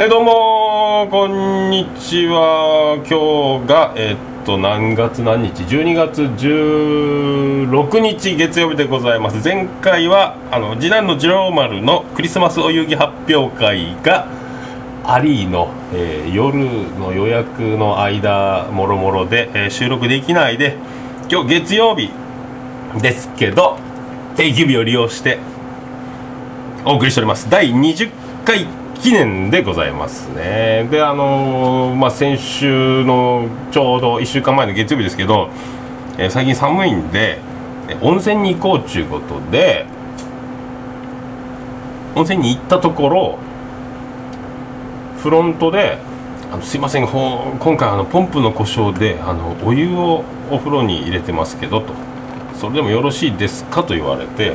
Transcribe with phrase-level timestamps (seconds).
[0.00, 2.98] えどうもこんにちは。
[2.98, 9.42] 今日がえっと何月何日？12月16日月曜日でございます。
[9.42, 14.28] 前回はあの次男の次郎丸のクリスマスお遊戯発表会が
[15.02, 16.56] アリーの、えー夜
[17.00, 20.76] の予約の間もろもろで、えー収録できないで
[21.28, 22.12] 今日月曜日
[23.00, 23.76] ですけど
[24.36, 25.40] 定休日を利用して
[26.84, 27.50] お送りしております。
[27.50, 28.12] 第20
[28.44, 30.86] 回記念でございますね。
[30.90, 35.48] であのーまあ先週のちょうど1週間前の月曜日ですけど、
[36.18, 37.38] えー最近寒いんで
[38.02, 39.86] 温泉に行こうっちゅうことで
[42.16, 43.38] 温泉に行ったところ
[45.22, 45.98] フロントで
[46.52, 51.92] あの「すいませんほ今回あのポンプの故障であのお湯をお風呂に入れてますけど」と
[52.58, 54.54] 「それでもよろしいですか?」と言われて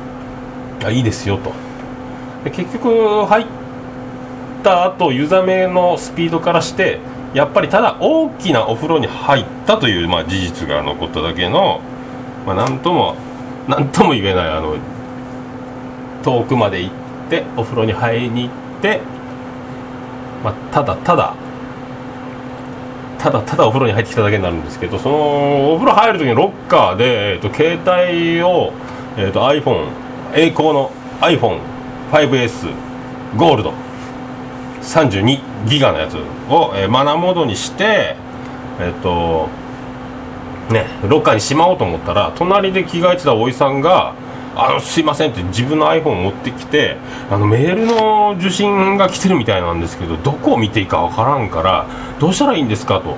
[0.84, 1.63] 「あいいですよ」と。
[2.50, 3.46] 結局入っ
[4.62, 7.00] た後湯冷めのスピードからして
[7.34, 11.80] やっぱりただ大きなお風呂に入ったという、まあ、事実が残っただけの、
[12.46, 13.16] まあ、なんとも
[13.68, 14.76] なんとも言えないあの
[16.22, 16.94] 遠くまで行っ
[17.30, 19.00] てお風呂に入りに行って、
[20.44, 21.34] まあ、ただただ
[23.18, 28.72] ただただお風呂に入ってきただけになるんですけどそのお風呂入る時にロッカーで、えー、と携帯を、
[29.16, 29.88] えー、と iPhone
[30.34, 30.90] 栄光の
[32.10, 32.70] 5S
[33.36, 33.72] ゴールド。
[34.82, 36.16] 32ギガのやつ
[36.50, 38.16] を、えーマナーモードにして
[38.78, 39.48] えっ、と
[40.70, 44.14] ねロッカーにしまおうと思ったら隣で着替えてたおじさんが
[44.56, 46.96] 「あのすいません」って自分の iPhone を持ってきて
[47.30, 51.86] あのメールの受信が来てるみたいなんですけどどこを見ていいかわからんから
[52.18, 53.16] どうしたらいいんですかと。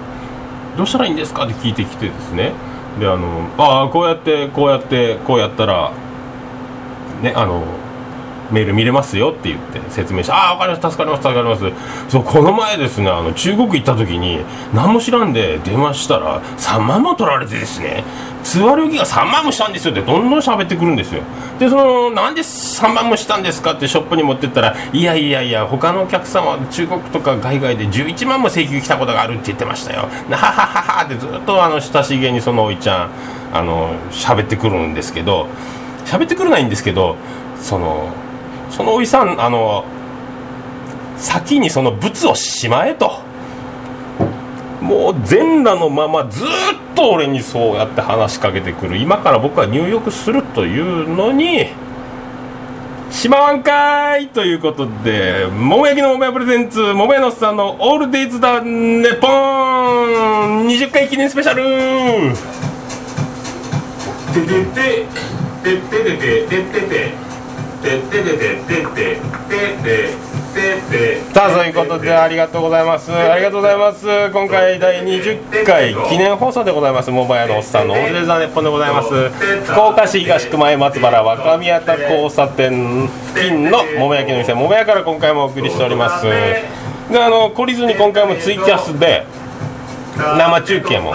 [0.77, 2.53] どうしたらいいんですかって聞いてきてですね。
[3.01, 5.91] であのああこうやってこうやってこうやったら
[7.23, 7.63] ねあの
[8.51, 12.11] メール見れますよって言って説明してああ分かりました助かります助かります。
[12.11, 14.41] そうこの前ですねあの中国行った時に
[14.75, 18.05] 何も知らんで電話したら3万も取られてですね
[18.43, 21.23] 通話料金が3万もしたんですよってどんどん喋ってくるんですよ。
[21.59, 30.09] でそのなんで3万もしたんですかってショップに持ってったらいやいやいや他のお客様は中国とか海外で11万も請求来たことがあるって言ってましたよ。
[30.29, 33.11] なははははってずっとあの親しげにそのおいちゃん
[33.53, 35.49] あの喋ってくるんですけど
[36.05, 37.17] 喋ってくるないんですけど
[37.61, 38.11] その
[38.71, 39.85] そのおいさんあの
[41.17, 43.25] 先にその物をしまえと。
[44.81, 46.47] もう全裸のままずっ
[46.95, 48.99] と俺にそうやって話しかけてくる。
[48.99, 51.67] 今から僕は入浴するというのに
[53.11, 61.65] しまわんかーいということで桃焼きの桃屋プレゼンツ桃屋のさんの「オールデイズ・だネポン」20回記念スペシャル。
[64.33, 65.07] ててて
[65.65, 67.26] てててててててて。
[71.35, 73.13] さあそういうことでありがとうございます。
[73.13, 74.07] ありがとうございます。
[74.33, 79.29] 今回第20回記念放送でございます桃屋のおっさんのオールザネッポンでございます。
[79.65, 86.25] 福岡市東区前松原若宮田交差点付近の桃焼きの店桃屋から今回もお送りしております。
[86.25, 86.65] で
[87.23, 89.27] あの懲りずに今回もツイキャスで
[90.17, 91.13] 生中継も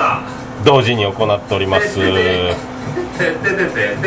[0.63, 1.99] 同時に行っております。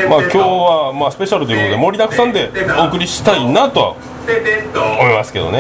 [0.09, 3.95] まあ今日はまあスペシャルということで盛りだくさんでお送りしたいなとは
[5.01, 5.59] 思いますけどね。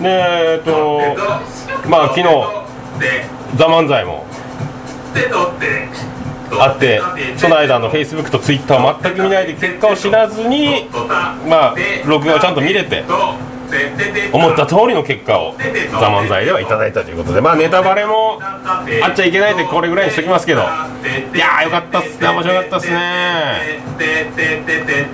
[0.00, 1.00] でえっと
[1.88, 2.24] まあ昨日
[3.56, 4.26] 「ザ漫才も
[6.60, 7.00] あって
[7.36, 10.88] その間のフェイスブックとツイッターを全く見ないで結果を知らずに
[11.48, 11.74] まあ
[12.06, 13.04] 録画をちゃんと見れて
[14.32, 15.54] 思った通りの結果を
[15.92, 22.28] 「ザ漫才ではいただいたということでまあネタバレもあっちゃいけないんでこれぐらいにしときますけどいやーよかったっすね。
[22.28, 23.80] 面白かったっすね。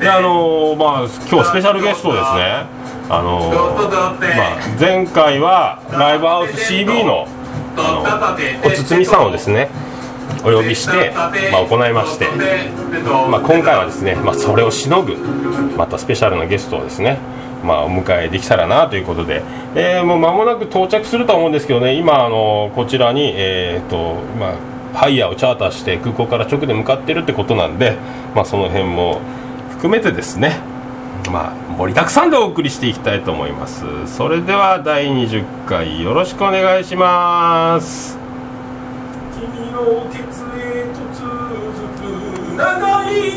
[0.00, 2.66] であのーまあ今日スペシャルゲストですね。
[3.10, 7.26] あのーまあ、前回はライブハウス CB の
[7.76, 7.82] あ
[8.62, 9.68] のお堤さんをですね
[10.42, 12.28] お呼びして、まあ、行いまして、
[13.30, 15.16] まあ、今回はですね、まあ、それをしのぐ
[15.76, 17.18] またスペシャルなゲストをですね
[17.64, 19.42] まあ、お迎えできたらなということで、
[19.74, 27.96] えーもう間もなく到着するとは思うんですけどね、今、あのこちらに、えーとまあ、ハイヤーをチャーターして空港から直で向かってるってことなんで、
[28.34, 29.20] まあ、その辺も
[29.70, 30.60] 含めてですね、
[31.30, 33.84] まあ、盛りだくさんでお送りしていきたいと思います。
[34.06, 38.18] それでは第20回よろしくお願いします。
[39.34, 41.26] 君のケツへと続
[41.98, 43.28] く長い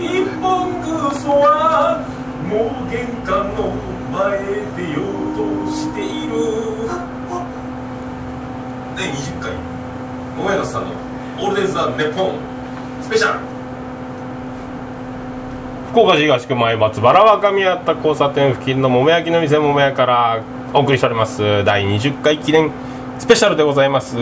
[0.00, 2.02] 一本草は
[2.48, 3.72] もう玄関の
[4.12, 4.38] 前
[4.76, 5.34] でよう
[5.66, 6.34] としている。
[8.96, 9.52] 第20回。
[10.36, 10.88] 桃屋のさんの
[11.40, 12.32] 「オールデン・ザ・ネポン」
[13.02, 13.38] スペシャル。
[15.90, 20.40] 福岡市東区前松原若宮田交差点付近の桃焼きの店桃屋から
[20.72, 21.64] お送りしております。
[21.64, 22.70] 第20回記念
[23.18, 24.16] スペシャルでございます。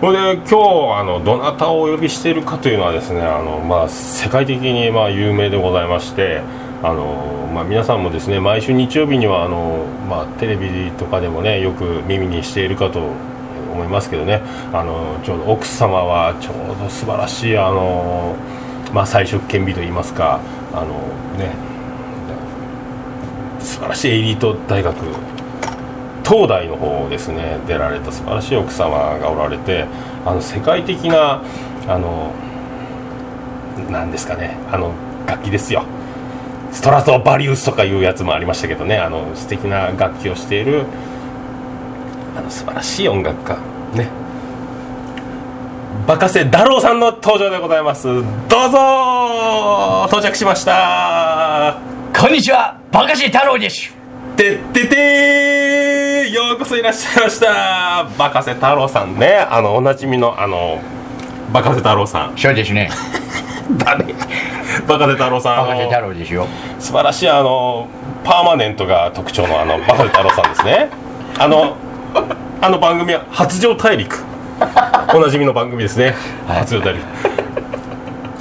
[0.00, 6.42] これで今日あのどなたをお呼びしているかというのはですねあの、まあ、世界的にまあ有名でございまして
[6.82, 13.00] あの、まあ、皆さんもですね毎週日曜日にはあの、まあ、テレビとかでもねよく耳にしているかと
[13.72, 14.42] 思いますけどね
[14.72, 18.36] あのちょうど奥様はちょうど素晴らしいあの、
[18.92, 20.40] まあ、才色兼備といいますか
[20.72, 20.98] あの
[21.38, 21.54] ね
[23.60, 24.96] 素晴らしいエリート大学
[26.24, 29.86] 東大の方ですね出られた素晴らしい奥様がおられて
[30.24, 31.42] あの世界的な
[31.86, 32.32] あの
[33.90, 34.92] なんですかねあの
[35.26, 35.84] 楽器ですよ。
[36.72, 40.86] ストラトバリウスとかいうやつもありましたけどねあの素敵な楽器をしている
[42.36, 43.58] あの素晴らしい音楽家
[43.94, 44.08] ね。
[46.06, 48.06] バカセダローさんの登場でございます。
[48.06, 48.22] どう
[48.70, 51.78] ぞ到着しました。
[52.18, 52.78] こんにちは。
[52.90, 53.94] バカシ太郎です。
[54.36, 55.73] てっててー
[56.34, 58.08] ようこそいらっしゃいました。
[58.18, 59.36] バカセ太郎さんね。
[59.48, 60.80] あのおなじみのあの
[61.52, 62.36] バカセ太郎さん。
[62.36, 62.90] そうですね。
[63.78, 64.04] 誰？
[64.88, 66.48] バカセ太郎さんバカシあの太郎ですよ。
[66.80, 67.86] 素晴らしいあの
[68.24, 70.88] パーマネントが特徴のあのバカセ太郎さんですね。
[71.38, 71.76] あの
[72.60, 74.24] あの番組は発情大陸。
[75.14, 76.14] おなじみの番組ですね、
[76.48, 76.58] はい。
[76.58, 77.43] 発情大陸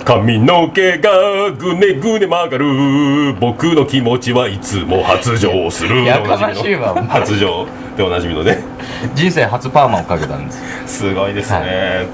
[0.05, 3.33] 髪の毛がぐねぐね曲がる。
[3.39, 6.03] 僕の気持ちはいつも発情する。
[6.03, 7.65] やかましいわ発情。
[7.95, 8.63] でおなじみのね。
[9.15, 10.97] 人生初パーマをかけたんです。
[10.99, 12.07] すごいですね、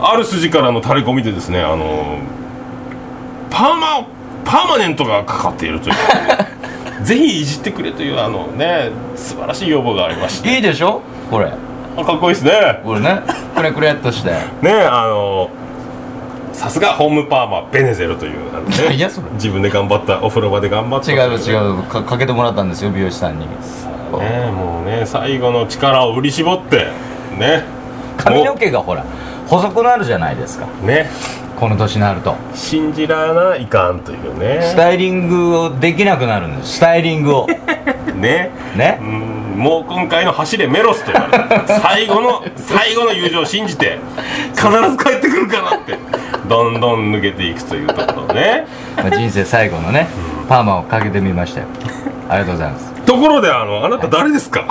[0.00, 2.18] ある筋からの垂れ込みでですねあの
[3.50, 4.06] パーマ
[4.44, 5.94] パーマネントがかかっているという。
[7.04, 10.54] ぜひいじってくれというあのね素晴らしい要望がありまして。
[10.54, 11.00] いいでしょ？
[11.30, 11.50] これ。
[11.96, 12.80] あかっこいいですね。
[12.84, 13.22] これね。
[13.56, 14.30] くれくれっとして。
[14.60, 15.48] ねあの
[16.52, 19.30] さすがホームパーマベネゼルというね、いやそれ。
[19.32, 21.12] 自分で頑張ったお風呂場で頑張った。
[21.12, 23.46] 違う違うかかけてもらったんですよ美容師さんに。
[23.46, 26.88] ねもうね最後の力を振り絞って
[27.38, 27.64] ね。
[28.16, 29.04] 髪の毛がほら
[29.46, 30.66] 細くなるじゃないですか。
[30.84, 31.08] ね。
[31.58, 32.34] この年になると。
[32.54, 34.60] 信じらないかんというね。
[34.62, 36.74] スタイリングをできなくなるんです。
[36.74, 37.46] スタイリングを。
[38.14, 38.50] ね。
[38.76, 38.98] ね。
[39.00, 43.98] うんもう今回の走れメロスと言われる最後の最後の友情を信じて
[44.56, 45.98] 必ず帰ってくるかなって
[46.48, 48.66] どんどん抜けていくというところね。
[48.96, 50.08] まあ人生最後のね
[50.48, 51.66] パーマをかけてみましたよ。
[52.28, 52.92] ありがとうございます。
[53.04, 54.64] ところであのあなた誰ですか？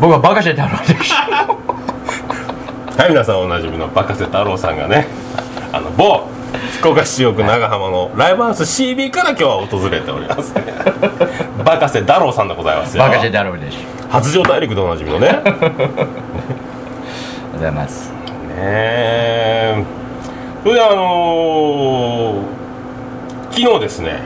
[0.00, 5.06] 僕はバカシ太郎ですはい皆さんおなじみのバカセ太郎さんがね
[5.72, 6.26] あの某
[6.78, 10.54] 福岡市中央区長浜のライブハウス CB から今日は訪れております。
[11.64, 13.02] バカセ太郎さんでございますよ。
[13.02, 13.76] バカシ太郎です。
[14.08, 15.42] 発情大陸でおなじみのね。
[17.52, 18.10] ございます。
[18.10, 18.16] ね
[18.56, 19.84] え
[20.62, 22.60] それであのー
[23.50, 24.20] 昨日ですね。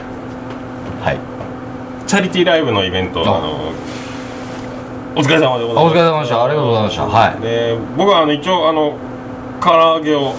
[1.01, 1.17] はい。
[2.07, 3.37] チャリティーライブのイベントあ。
[3.37, 3.71] あの
[5.15, 6.43] お疲れ様でございますお疲れ様でした。
[6.43, 7.05] ありがとうございました。
[7.07, 7.41] はい。
[7.41, 8.97] で僕はあの一応あの
[9.61, 10.35] 唐揚げを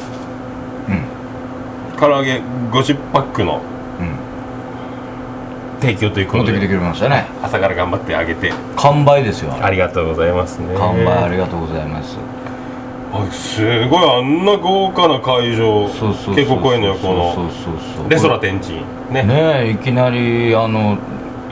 [0.88, 1.98] うん。
[1.98, 2.40] 唐揚げ
[2.70, 3.60] 50パックの
[4.00, 4.16] うん。
[5.80, 7.26] 提供ということで持ってきてくれましたね。
[7.42, 8.52] 朝から頑張ってあげて。
[8.76, 9.52] 完売ですよ。
[9.60, 10.74] ありがとうございますね。
[10.76, 12.16] 完売ありがとうございます。
[12.45, 12.45] あ
[13.30, 15.88] すごいあんな豪華な会場。
[15.88, 17.14] そうそうそう稽古公園の横そう
[18.04, 18.76] のレソラ天神
[19.10, 19.22] ね。
[19.22, 20.98] ねえいきなりあの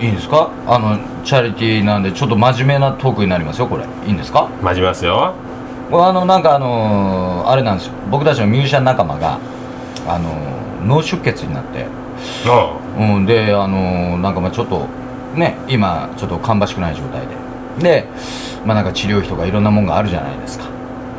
[0.01, 0.51] いいんですか？
[0.67, 3.85] あのチャリティーなんでちょっと真面目なトークになりますよこれ。
[4.07, 4.49] いいんですか？
[4.63, 5.35] 待ちますよ。
[5.91, 7.95] これあのなんかあのあれなんですよ。
[8.11, 9.39] 僕たちのミュージシャン仲間が
[10.07, 10.31] あの
[10.85, 11.87] 脳出血になって。
[12.47, 14.87] あうん、であのーなんかまあちょっと
[15.35, 17.35] ね今ちょっと芳しくない状態で。
[17.83, 18.09] で
[18.65, 20.67] まあなんか治療費とかいろんなもんがあるじゃないですか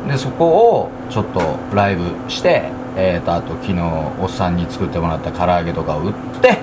[0.06, 1.40] でそこをちょっと
[1.74, 3.80] ライブしてえー、とあと昨日
[4.22, 6.58] おっさんに作ってもらった唐揚げとかを売って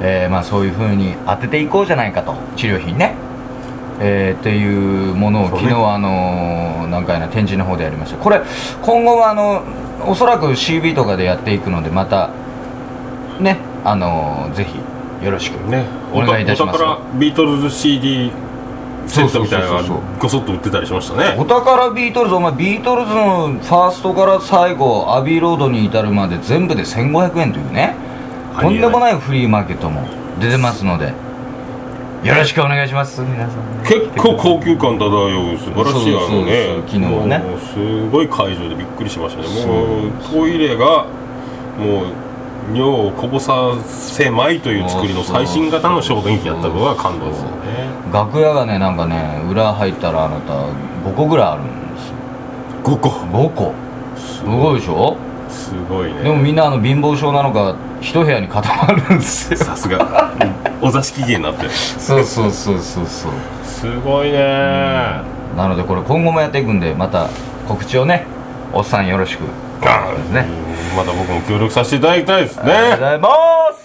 [0.00, 2.34] えーまあそういうふうに当てていこうじゃないかと。
[2.56, 3.14] 治療費にね。
[4.00, 8.16] えーっていうものを昨日あのーなんかやな展示の方でやりました。
[8.18, 8.40] これ
[8.82, 9.62] 今後はあの
[10.08, 12.30] おそらく CB とかでやっていくのでまた
[13.38, 15.84] ねあのーぜひよろしくね。
[16.12, 18.32] お願いいたしますお宝ビートルズ CD
[19.06, 21.36] セットみたいなのがごそっと売ってたりしましたね。
[21.38, 27.94] お宝ビートルズお前ビートルズのファーストから最後アビーロードに至るまで全部で1500円というね。
[28.60, 30.06] とんでもないフリーマーケットも
[30.40, 31.12] 出てますので。
[32.24, 33.84] よろしくお願いします皆さん。
[33.84, 36.82] 結構高級感漂う素晴らしいあのね。
[36.86, 37.42] 昨日はね。
[37.74, 39.66] すごい会場でびっくりしましたね。
[39.66, 40.10] もう。
[40.32, 41.04] トイレが
[41.78, 42.23] もう
[42.72, 47.54] 尿をこぼさせまいという作りの最新型の小便器やったのが感動ですよね。
[48.12, 50.52] 楽屋がねなんかね裏入ったらあなた
[51.08, 52.14] 5個ぐらいあるんですよ。
[52.84, 53.08] 5個。
[53.10, 53.74] 5個。
[54.16, 55.16] すごいでしょ？
[55.48, 59.58] すごいでもねみんなあの貧乏症なのか一部屋に固まるんですよ。
[59.58, 60.32] さすが。
[60.80, 61.64] お座敷芸になって。
[61.64, 63.32] るそうそうそうそうそう。
[63.64, 64.38] すごいね。
[65.56, 67.28] なのでこれ今後もやっていくんでまた
[67.68, 68.26] 告知をね
[68.72, 69.42] おっさんよろしく
[69.88, 70.46] あですね。
[70.48, 70.64] うん
[70.96, 73.28] また僕も協力させていただきたいですありがとうごねざいま
[73.72, 73.84] す。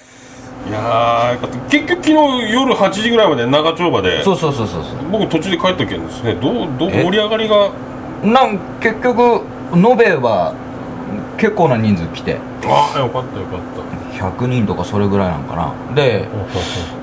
[0.69, 1.37] いや
[1.69, 2.07] 結局昨
[2.47, 5.09] 日夜8時ぐらいまで長丁場でそうそうそうそうそう。
[5.11, 6.35] 僕途中で帰ったけんですね。
[6.35, 7.03] どうどうえ？
[7.03, 7.71] 盛り上がりが？
[8.23, 9.41] なん結局
[9.73, 10.53] 延べは
[11.37, 12.37] 結構な人数来て。
[12.65, 14.23] ああよかったよかった。
[14.43, 15.73] 100人とかそれぐらいなんかな。
[15.95, 16.27] で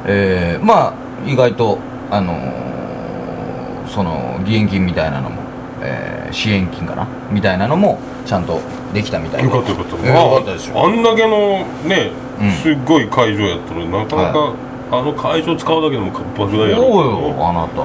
[0.07, 0.95] えーまあ
[1.29, 1.79] 意外と
[2.13, 5.41] あのーその義援金みたいなのも、
[5.83, 7.07] えー支援金かな？
[7.31, 8.61] みたいなのもちゃんと
[8.93, 9.49] できたみたいで。
[9.49, 10.85] よかったよかった、えーよかったですよ。
[10.85, 12.51] あんだけのね、うん。
[12.53, 14.53] すっごい会場やったのになかなか、
[14.93, 17.07] あの会場使うだけでも莫大やろそう
[17.37, 17.83] よあなた。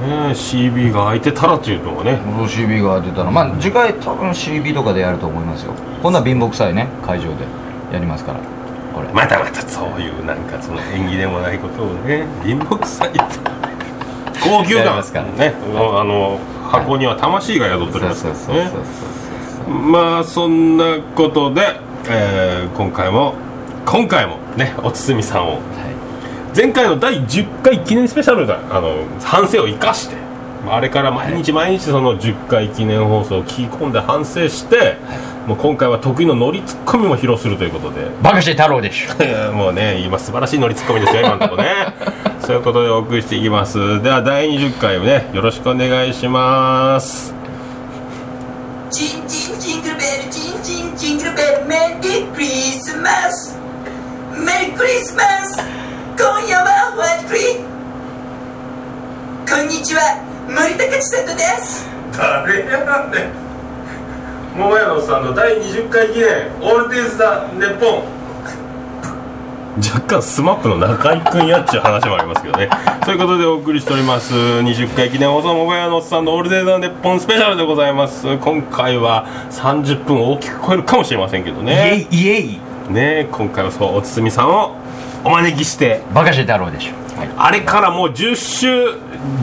[0.00, 2.18] ね CB が空いてたらっていうのがね。
[2.36, 3.30] そう CB が出たら。
[3.30, 5.72] まあ次回多分 CB とかでやると思いますよ。
[6.02, 7.44] 今度は貧乏くさいね会場で
[7.92, 8.40] やりますから。
[8.94, 9.08] これ。
[9.12, 13.18] またまたそういうなんかその縁起でもないことをね貧乏くさいって。
[14.42, 14.84] 高級感。
[14.86, 15.26] やりますから。
[15.26, 16.38] ねあの
[16.70, 18.70] 箱には魂が宿っておりますね。
[19.68, 21.62] まあそんなことで、
[22.08, 23.34] えー今回も
[23.84, 25.60] 今回もねおつみさんをはい。
[26.56, 30.16] 前回の第10回記念スペシャルだあの反省を生かして
[30.64, 34.96] まああれから毎日毎日その10回記念放送を聞き込んで反省して、
[35.46, 38.10] もう今回は得意のノリツッコミも披露するということで。
[38.22, 39.52] バカして太郎でしょ。
[39.56, 41.70] もうね今素晴らしいノリツッコミですよ今のところね
[42.50, 44.02] そういうことでお送りしていきます。
[44.02, 47.32] では第20回をねよろしくお願いします。
[48.90, 53.56] チンチンジングルベルチンチンジングルベルメリークリスマス。
[54.32, 55.62] メリークリスマス。
[56.18, 57.40] 今夜はホワイトクリ
[59.48, 60.00] こんにちは
[60.48, 61.86] 森高千里です。
[62.18, 63.12] 誰やなん。
[63.12, 63.30] ね
[64.56, 68.19] 桃屋のおっさんの第20回記念オールディーズ・ザ・ネッポン
[69.80, 72.68] 若干スマップの中居君やっちゅう話もありますけどね。
[73.04, 74.34] そういうことでお送りしております。
[74.34, 78.36] 20回記念放送桃屋のおっさんのオールディーズ・ザ・ネッポンスペシャルでございます。
[78.36, 82.06] 今回は30分を大きく超えるかもしれませんけどね。
[82.10, 82.24] イエイ。
[82.24, 82.60] イエイ
[82.90, 84.72] ね今回はそうおつみさんを
[85.24, 86.02] お招きして。
[86.12, 88.94] バカして太郎でしょ、はい、あれからもう10週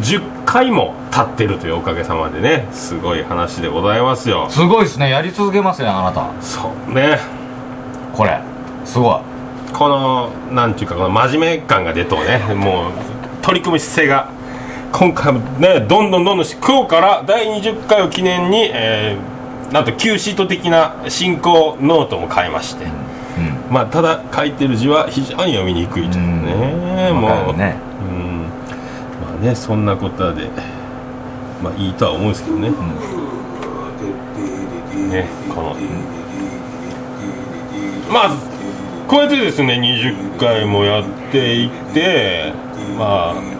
[0.01, 2.67] 10回も経ってるというおかげさまでね。
[2.71, 4.47] すごい話でございますよ。
[4.49, 5.09] すごいですね。
[5.09, 6.29] やり続けますねあなた。
[6.41, 7.19] そうね。
[8.13, 8.39] これ。
[8.85, 9.36] すごい
[9.77, 12.39] このなんていうかこの真面目感が出とね。
[12.55, 12.91] もう
[13.41, 14.29] 取り組む姿勢が。
[14.91, 19.37] 今回もねどんどんどんどん今日から第20回を記念に、えー
[19.71, 22.91] なんと Q シート的な進行ノートも変えまして、うん
[23.69, 28.43] まあただ書いてる字は非常に読みにくいというねうもうねうん
[29.21, 30.49] まあねそんなことで
[31.61, 32.69] まあいいとは思うんですけどね、
[35.09, 35.75] ねこの
[38.09, 38.56] まあ
[39.07, 42.53] こうやってですね20回もやっていって
[42.97, 43.57] まあ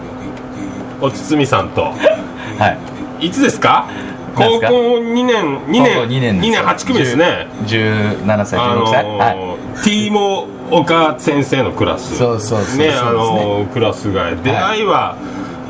[1.01, 1.81] おつつみさんと。
[1.83, 2.77] は
[3.21, 3.27] い。
[3.27, 3.87] いつですか？
[4.35, 4.65] 高校
[4.99, 7.47] 2年2年高校2年です2年8組ですね。
[7.65, 9.35] 17歳あ16歳、のはい。
[9.35, 12.17] ー、ティーモ岡先生のクラス。
[12.17, 12.87] そうそうそうね。
[12.89, 14.35] ねあのークラスが。
[14.35, 14.83] 出会い。
[14.85, 15.15] は、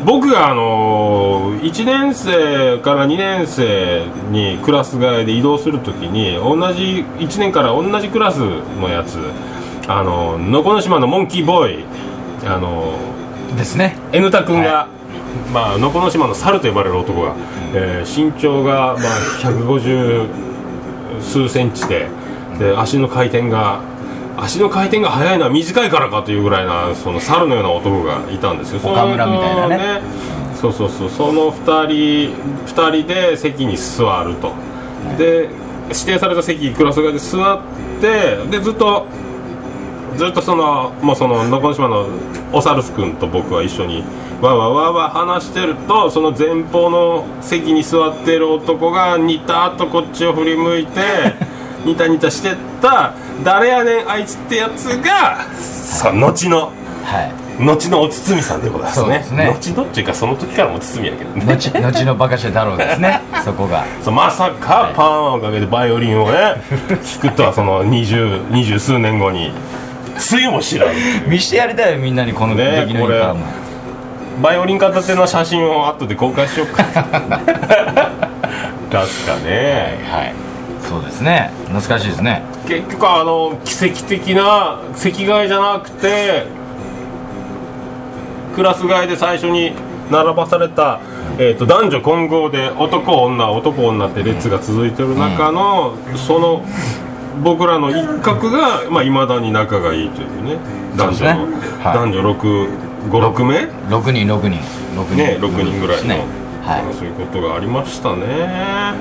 [0.05, 8.37] 僕があのー、1年生から2年生にクラス替えで移動するときに同じ1年から同じクラス
[8.81, 9.17] のやつ
[9.87, 11.85] あのー、のこの島のモンキーボーイ
[12.45, 13.95] あのーですね。
[14.11, 14.87] N タ君が、は
[15.53, 17.35] まあ、のこの島の猿と呼ばれる男が、
[17.73, 19.03] えー身長が、まあ、
[19.41, 20.27] 150
[21.21, 22.07] 数センチで
[22.59, 23.81] で足の回転が
[24.37, 28.79] 足の回転が速いのは短いからかというぐらいなその猿のような男がいたんですよ。
[28.83, 30.01] 岡村みたいなね。
[30.55, 34.53] そのそうそうそうその2人二人で席に座ると。
[35.17, 35.49] で
[35.89, 37.61] 指定された席クラス替えで座っ
[38.01, 39.07] てでずっと
[40.17, 42.07] ずっとそのもうそののこの島の
[42.51, 44.03] おサルス君と僕は一緒に
[44.41, 51.01] わーわーわーわー話してるとその前方の席に座ってる男がニタッとこっちを振り向いて
[51.85, 56.71] ニタニタしてった誰やねんあいつってやつがその後の
[57.03, 57.47] はい。
[57.59, 59.45] 後のおつつみさんでございますね。
[59.45, 59.49] ね。
[59.49, 61.45] 後のっていうかその時からもおつつみやけどね。
[61.53, 63.85] 後後のバカして太郎ですねそこが。
[64.11, 66.61] まさかパーマをかけてバイオリンをね
[67.21, 69.53] 弾くとはその二十二十数年後に
[70.19, 70.95] つゆも知らん。
[71.27, 73.67] 見してやりたいよみんなにこのね出来のいいパーマ
[74.41, 76.83] バイオリン片手の写真を後で公開しようか。
[76.93, 77.03] 確
[78.91, 80.47] かね、はい
[80.87, 81.51] そうですね。
[81.65, 82.43] 懐かしいですね。
[82.65, 86.45] 結局あの奇跡的な席替えじゃなくて
[88.55, 89.73] クラス替えで最初に
[90.09, 91.01] 並ばされた、
[91.37, 96.63] えー、と男女混合で男女男女って列が続いてる中の、その
[97.43, 100.57] 僕らの一角がいまあ、未だに仲がいいというね。
[100.95, 101.31] 男女ね。
[101.83, 101.93] はい。
[101.95, 102.21] 男女
[103.09, 104.59] 656名6人6人。
[104.95, 105.15] 6人。
[105.15, 106.25] ね6人ぐらいの、ね。
[106.63, 108.25] はまあそういうことがありましたね。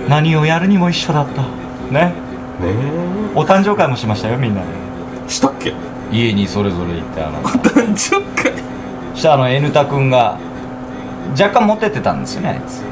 [0.07, 1.43] い何をやるにも一緒だった。
[1.43, 1.49] ね。
[1.91, 2.13] ね。
[3.35, 4.67] お誕生会もしましたよみんなで。
[5.27, 5.73] えしたっけ？
[6.13, 7.43] 家にそれぞれ行ってあの。
[7.43, 8.53] 誕生会？
[9.15, 10.39] そしたらあの N タ君が
[11.33, 12.83] 若干持ってってたんですよねあいつ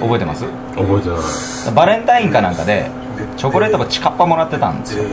[0.00, 0.44] 覚えてます
[0.76, 2.88] 覚えてないバレンタインかなんかで
[3.36, 5.04] チョコレートがチカッパもらってたんですよ。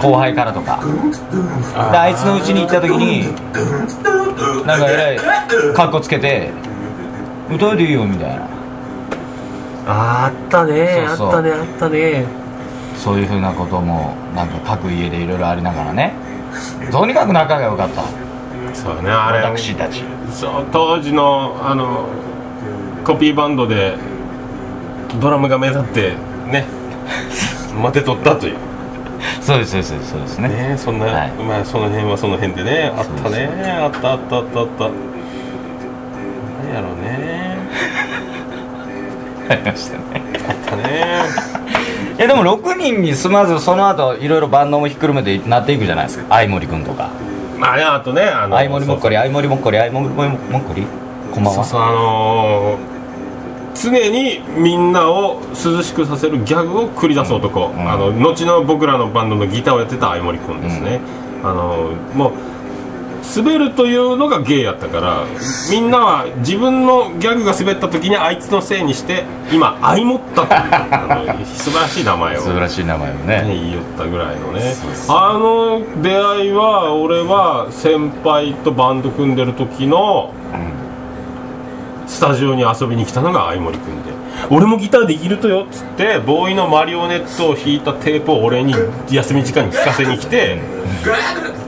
[0.00, 0.80] 後輩からとか。
[1.90, 3.28] であいつの家に行った時に
[4.66, 5.18] なんかえらい
[5.74, 6.50] カッコつけて
[7.50, 8.46] 「歌えていいよ」みたいな。
[9.86, 11.26] ああったねそうそう。
[11.28, 12.24] あったねあったね。
[12.96, 16.12] そういうふうなこともなんか各家でいろいろありながらね。
[16.90, 18.02] とにかく仲が良かった。
[18.74, 19.42] そうねあれ。
[19.42, 20.02] 私たち。
[20.32, 22.06] そう当時のあの
[23.04, 23.96] コピーバンドで
[25.20, 26.14] ドラムが目立って
[26.46, 26.64] ね。
[27.82, 28.56] 待てとったという。
[29.40, 30.48] そうですそうですそうですね。
[30.48, 31.30] ねそんな、はい。
[31.32, 34.90] まあその辺はその辺でねあったねあったあったあったあった。
[36.64, 37.58] 何やろうね。
[39.50, 40.22] ありましたね。
[40.48, 41.04] あったね。
[42.16, 46.24] いやでも6人に住まずその後いろいろバンドもひっくるめてなっていくじゃないですか。
[46.30, 47.08] 相森君とか。
[47.58, 50.86] まあねあとねあの相森もっこり相森もっこり相森もっこり。
[51.32, 51.64] こんばんは。
[51.64, 52.93] そうそうあのー
[53.74, 57.90] 常にみんなを涼しくさせるギャグを繰り出す男、ん。
[57.90, 61.00] あの後の僕らのバンドのギターをやってた相森君ですね、
[61.42, 62.32] あのーもう
[63.36, 65.24] 滑るというのが芸やったから
[65.70, 74.74] みんなは自分のギャグが滑った時にあいつのせいにして今相もったというあの 素晴らしい名前を素晴らしい名前をね、ね言いよったぐらいのね。
[75.08, 80.30] あの出会いは俺は先輩とバンド組んでる時の
[82.06, 84.10] スタジオに遊びに来たのが相森君で
[84.50, 88.74] 俺もギターできるとよっつってボーイのマリオネットを弾いたテープを俺に
[89.10, 90.60] 休み時間に聞かせに来て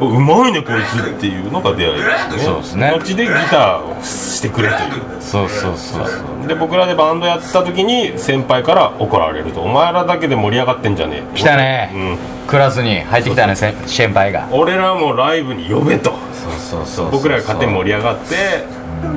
[0.01, 2.45] うまいねこいつっていうのが出会いですね。
[2.45, 2.89] そうですね。
[2.89, 4.81] 後でギターをしてくれという。
[5.21, 6.47] そうそうそうそう。
[6.47, 9.63] で僕らでバンドやってた時に先輩から怒られると。
[9.63, 11.37] お前らだけで盛り上がってんじゃねえ。
[11.37, 12.19] 来たね、うん。
[12.47, 14.49] クラスに入ってきたねせ先輩が。
[14.53, 16.11] 俺らもライブに呼べと。
[16.11, 17.11] そうそうそう。
[17.11, 18.67] 僕らが勝手に盛り上がって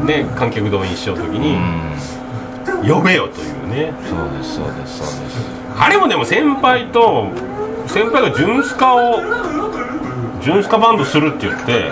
[0.06, 2.90] で観客動員しようときにうん。
[2.90, 3.94] 呼べよというね。
[4.10, 5.40] そうですそうですそうです。
[5.78, 7.28] あれもでも先輩と
[7.88, 9.22] 先輩がジュンスカを
[10.42, 11.92] ジュンスカバンドするって言って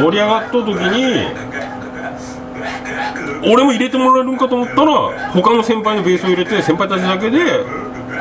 [0.00, 1.26] 盛り上がった時に
[3.52, 7.38] 俺も入れてもらえるんかと思ったら他の先輩のベースを入れて先輩たちだけで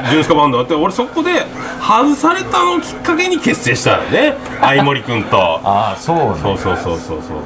[0.09, 1.45] ジュンスカバンドやって俺そこで
[1.81, 4.35] 外されたのをきっかけに結成したよね。
[4.61, 5.59] 相森君と。
[5.63, 6.39] ああそうね。
[6.41, 7.41] そうそうそうそうそう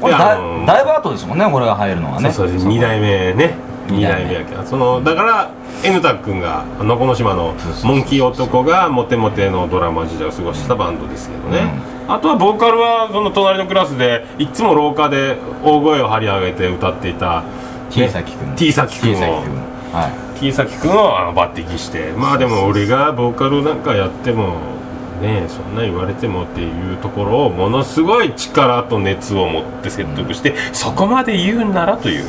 [0.00, 2.32] これだであのだいぶ後ですもんね俺が入るのはね。
[2.32, 3.54] そうそう2代目ね。
[3.88, 4.62] 2二代目やけど。
[4.64, 5.50] そのだから
[5.84, 7.54] N タ君がのこの島の
[7.84, 11.70] モンキー男がモテモテのドラマ時代を過ごしたバンドですけどね、
[12.08, 17.44] あとはボーカルはその隣のクラスでいつも廊下で大声を張り上げて歌っていた
[17.90, 18.56] T 崎君。
[18.56, 19.56] T 崎君 T 崎を君。
[19.92, 22.12] は T 崎君をあの抜擢して。
[22.12, 24.54] まあでも俺がボーカルなんかやっても
[25.20, 32.24] ねそんな言われてもっていうところをものすごい力と熱を持って説得して、そこまで言うんならという。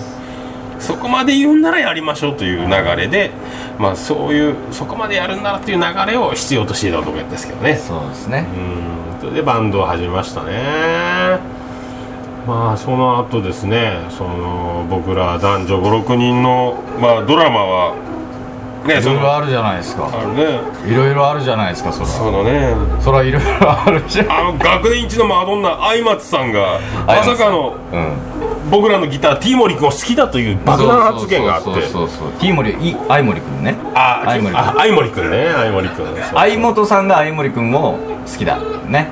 [0.80, 3.32] そこまで言うんならやりましょうという流れで、
[3.80, 7.74] まあそういうそこまでやるんならという流れを必要としていた男やったんですけどね。
[7.74, 8.46] いそうですね。
[8.56, 9.20] うん。
[9.22, 11.58] それでバンドを始めましたね。
[12.48, 17.96] まあその後ですねその僕ら男女56人の、まあ、ドラマは
[18.88, 20.10] ねいろいろあるじゃないですか。
[20.12, 20.60] あるね。
[20.88, 22.06] いろいろあるじゃないですかそら。
[22.08, 22.74] そのね。
[23.02, 23.50] そらいろいろ
[23.84, 24.32] あるじゃん。
[24.32, 28.14] あの学年一のマドンナ相松さんがまさかのうん。
[28.70, 31.66] 僕らのギターティーモリ君を好きだという爆弾発言があって。
[31.66, 33.76] そうそうそうそうティーモリい相森君ね。
[33.94, 34.32] ああ
[34.78, 35.52] 相森君ね。
[35.54, 36.06] 相森君。
[36.34, 38.58] 相本さんが相森君を好きだ。
[38.88, 39.10] ね。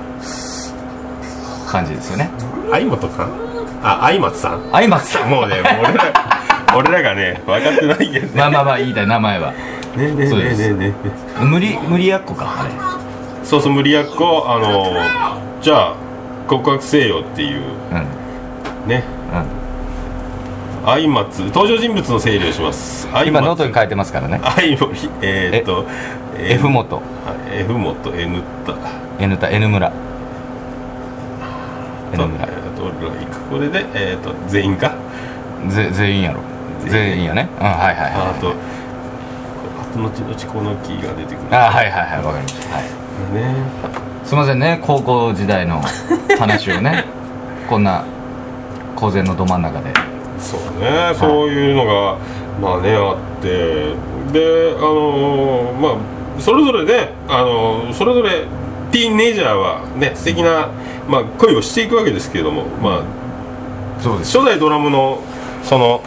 [1.68, 2.30] 感じですよね。
[2.72, 3.30] 相本さん
[3.82, 4.62] あ相松さん。
[4.72, 5.30] 相松さん。
[5.30, 6.14] もうね俺ら
[6.76, 8.32] 俺らがね分かってないけどね。
[8.36, 9.52] まあまあまあいいだよ名前は。
[9.52, 9.58] ね
[9.98, 10.60] えねえそうです。
[10.60, 10.96] ねえねえね
[11.42, 12.72] え無理無理やっこかあれ。
[13.46, 14.92] そうそう無理やっこあの
[15.62, 15.96] じゃあ
[16.48, 17.62] 告白せよっていう。
[17.92, 18.90] うん。
[18.90, 19.04] ね。
[19.34, 19.66] うん。
[20.86, 23.08] 相松登場人物の整理をします。
[23.12, 24.40] 相今ノー松トに書いてますからね。
[24.44, 25.86] 相森えーっと
[26.38, 27.02] F 元。
[27.52, 28.76] F 元 N タ
[29.20, 29.90] N た N 村。
[29.90, 29.96] と
[32.14, 32.48] N 村。
[33.50, 34.94] これでえーっと全員か？
[35.70, 36.42] ぜ全員やろ
[36.90, 37.50] 全員やね。
[37.60, 38.12] うんはいはいはい。
[38.12, 38.54] あと
[39.96, 41.56] 後々このキーが出てくる。
[41.56, 42.76] あはいはいはいわかりました。
[42.76, 42.84] はい。
[43.34, 43.56] ね。
[44.24, 45.82] すいませんね高校時代の
[46.40, 47.06] 話をね。
[47.70, 48.04] こんな
[48.96, 49.92] 公然のど真ん中で。
[50.40, 52.18] そうね、そういうのが
[52.62, 53.96] まあねあって。
[54.32, 58.46] であのーまあそれぞれねあのそれぞれ
[58.92, 60.70] ティーンネイジャーはね素敵な、
[61.08, 63.04] まあ、恋をしていくわけですけれども、ま
[64.00, 64.38] あ、そうです。
[64.38, 65.20] 初代ドラムの
[65.64, 66.02] その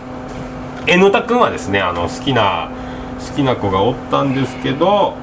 [0.90, 2.70] N タ君はですねあの好きな
[3.20, 5.16] 好きな子がおったんですけど、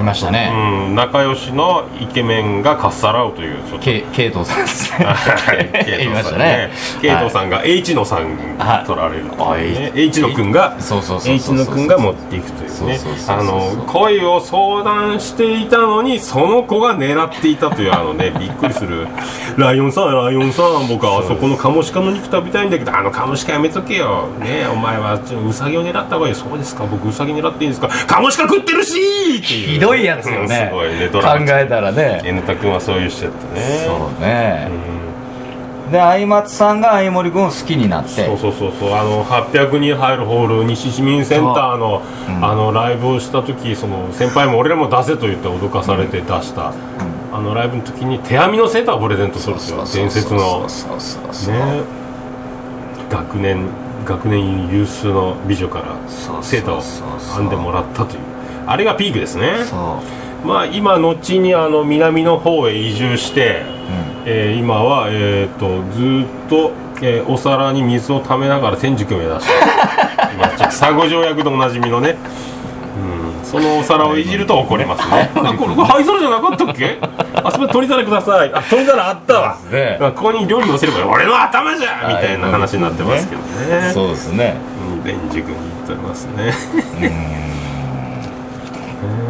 [0.00, 0.50] いましたね、
[0.88, 3.78] うん、仲良しのイケメンがかっさらうというちょっと。
[3.78, 5.84] ケケイトさんですね。
[5.84, 6.70] ケイいまトさんしたね。
[7.00, 9.92] ケイトさんが H 野さんにはい取られるね。
[9.94, 12.98] H 野君がそうそうそう H 野君が持っていくというね。
[13.86, 19.06] 恋を相談していたのにその子が狙っていたというあのね びっくりする。
[19.56, 24.28] ライオンさんライオンさん僕はあそこのカモシカの肉食べたいんだけどあのカモシカやめとけよ。
[24.38, 26.34] ねお前はちょウサギを狙った方がいい。
[26.34, 27.88] そうですか僕ウサギ狙っていいんですか。
[28.06, 28.98] カモシカ食ってるし
[29.38, 30.48] っていうひどいやつよね。
[30.48, 32.20] ねド考えたらね。
[32.24, 33.60] N タ君はそういう人やったね。
[33.86, 34.68] そうね、
[35.92, 38.26] で相松さんが相森君を好きになって。
[38.26, 38.92] そうそうそうそう。
[38.94, 42.02] あの800人入るホール西市民センターの,、
[42.42, 46.72] あのライブをした時その先輩も俺らも出せと言って脅かされて出した、
[47.32, 49.84] あのライブの時に手編みのセーターをプレゼントするんですよ。
[49.94, 50.68] 伝説の。
[50.68, 51.82] そうそうそうね。
[53.10, 53.68] 学年
[54.04, 58.37] 学年有数の美女からセーターを編んでもらったという
[58.70, 59.52] あれがピークですね。
[60.44, 63.62] まあ今後にあの南の方へ移住して、
[64.26, 69.52] えー今は、えー、とずーっと、えーお皿に水をためながら天竺を目指して。
[70.58, 72.16] 佐護条約でおなじみのね、
[73.40, 75.30] うん、そのお皿をいじると怒りますね。
[75.34, 76.98] あこれこれ灰皿じゃなかったっけ？
[77.34, 78.50] あそこで取り皿ください。
[78.52, 79.98] あ取り皿あったわ、ね。
[80.00, 83.90] あここに料理をすれば俺の頭じゃみたいな話になってますけどね。
[83.92, 84.56] そうですね。
[84.94, 85.50] うん天竺に行
[85.84, 86.52] ってますね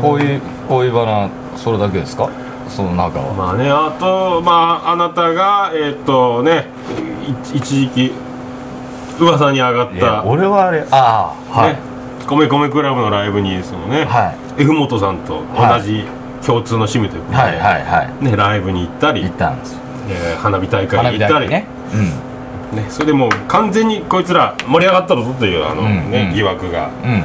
[0.01, 2.29] こういうこういう花それだけですか？
[2.69, 3.35] その中は。
[3.35, 6.67] まあねあとまああなたがえーっとね
[7.53, 8.13] い一時期
[9.19, 11.79] 噂に上がった俺はあれああはい、ね
[12.29, 16.05] 米米クラブのライブにそのね、は F 元さんと同じ
[16.47, 18.25] 共通の趣味ということで、はいはいはい。
[18.25, 19.73] ね、ライブに行ったり行、ったんです。
[19.73, 21.49] よえー花火大会に行ったり。
[21.49, 21.65] ね。
[22.71, 22.77] うん。
[22.77, 26.35] ねそれでもう完全にこいつら盛り上がったぞというあの、うんねうん。
[26.35, 26.91] 疑惑が。
[27.03, 27.25] うん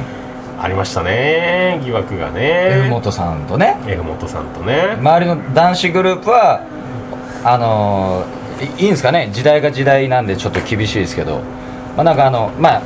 [0.64, 2.84] ありましたね疑惑がね。
[2.86, 3.76] F 本さんとね。
[3.86, 4.96] F 元さんとね。
[4.98, 6.62] 周りの男子グループは
[7.44, 9.28] あのーいいいんですかね？
[9.32, 11.40] 時代が時代なんでちょっと厳しいですけど。
[11.96, 12.82] まあなんかあのまあ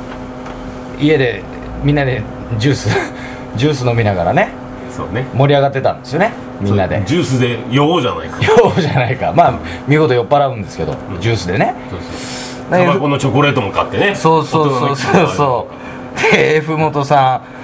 [0.99, 1.41] 家で
[1.83, 2.21] みんなで
[2.57, 2.89] ジュース
[3.55, 4.49] ジュース飲みながらね。
[4.91, 5.25] そうね。
[5.33, 7.01] 盛り上がってたんですよねみんなで。
[7.05, 8.43] ジュースで酔おうじゃないか。
[8.43, 9.31] ようじゃないか。
[9.33, 9.53] まあ
[9.87, 11.73] 見事酔っ払うんですけど、ジュースでね。
[11.89, 12.85] そうそう。
[12.85, 14.13] タバコのチョコレートも買ってね。
[14.15, 16.33] そうそうそうそうそう。
[16.35, 17.58] で F 本さん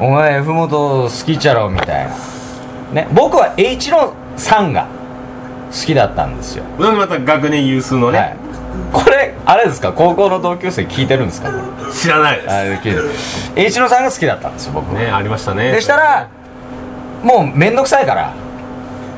[0.00, 2.14] お前 F 本好きちゃろみたいな。
[2.92, 4.86] ね僕は H の3が
[5.70, 8.36] 好きだったんですよ、うなんでまた学年有数のね、はい。
[8.92, 9.92] これあれですか？
[9.92, 11.50] 高校の同級生聞いてるんですか？
[11.92, 12.50] 知らないです。
[12.50, 12.62] あ
[13.56, 14.94] H の3が好きだったんですよ僕。
[14.94, 15.72] はねありましたね。
[15.72, 16.28] でしたら
[17.22, 18.32] もう面倒くさいから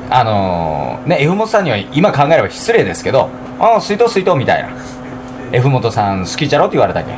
[0.09, 4.69] あのーね F 本さんには今考えれば失礼ですけど「ああ水筒水筒」みたいな。
[5.53, 7.11] F 本さん好きじゃろって言われたけ？
[7.13, 7.15] ん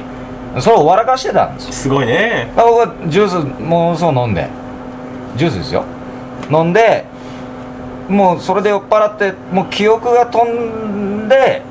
[0.59, 1.73] それを笑かしてたんですよ。
[1.73, 2.51] すごいね。
[2.55, 4.47] まあ僕はジュースもうそう飲んで。
[5.35, 5.83] ジュースですよ。
[6.51, 7.05] 飲んで
[8.09, 11.61] もうそれで酔っ払ってもう記憶が飛んで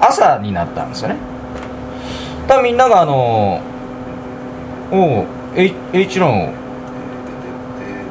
[0.00, 1.16] 朝になったんですよね。
[2.46, 3.60] だからみんながあの
[4.90, 5.24] 「おう
[5.54, 6.52] H, H の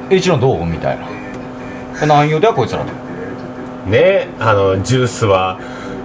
[0.10, 1.08] H のどう?」みたいな
[2.06, 2.92] 「何用だよこいつら」と。
[3.89, 5.58] ねあのジュースは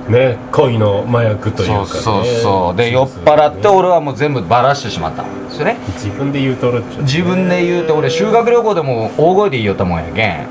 [0.08, 2.76] ね恋の麻薬というか、ね、そうそうそう。
[2.76, 5.22] で酔っ払って俺はもう全部バラしてしまった。
[5.22, 5.76] んですよね。
[5.94, 10.46] 自分で言うとるっちゅう自分で言うて俺修学旅行でも大声で言いよったもんやけん。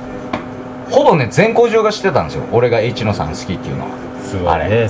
[0.90, 2.44] ほぼね全校中が知ってたんですよ。
[2.52, 3.92] 俺が H 野さん好きっていうのは。
[4.24, 4.70] すごいあれ。
[4.70, 4.90] ね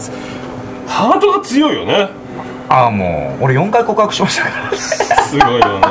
[0.88, 2.10] ハートが強いよね。
[2.70, 4.78] ああもう俺4回告白しましたから。
[4.78, 5.88] すごいよね。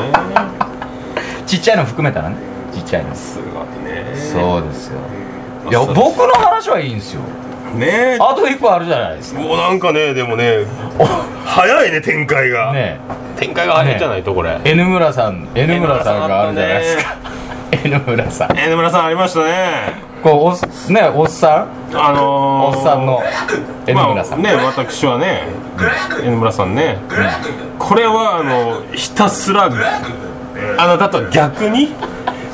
[1.47, 2.37] ちっちゃいの含めたらね。
[2.73, 3.15] ちっちゃいの。
[3.15, 4.15] すごいね。
[4.15, 4.99] そうですよ。
[5.69, 7.21] いや僕の話はいいんですよ
[7.75, 8.19] ね。
[8.21, 9.41] あと1個あるじゃないですか。
[9.41, 10.65] もうなんかねでもね
[11.45, 13.01] 早いね展開が、ね。
[13.37, 14.61] 展開が早いんじゃないとこれ。
[14.65, 17.17] え N 村さん N 村さんがあるじゃないですか。
[17.85, 18.59] N 村さん。
[18.59, 19.05] N 村さん。
[19.07, 20.13] ありましたね。
[20.23, 20.59] こうおっ
[20.91, 21.97] ねおっさん？
[21.99, 23.21] あのー、おっさんの
[23.87, 25.49] N 村さん、まあ、ね私はね
[26.23, 26.99] N 村さんね、
[27.79, 31.87] これはあのひたすらあなたとは逆に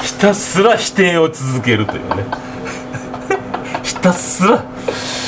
[0.00, 2.24] ひたすら否定を続けるというね
[3.88, 4.58] ひたすら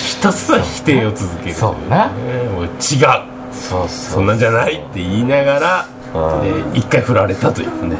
[0.07, 1.55] ひたすら否定を続ける。
[1.55, 2.11] そうね。
[2.55, 2.73] もう違う。
[3.51, 6.73] そうそんなんじゃないって言いながらうん。
[6.73, 7.89] で一回振られたという。
[7.89, 7.97] ね。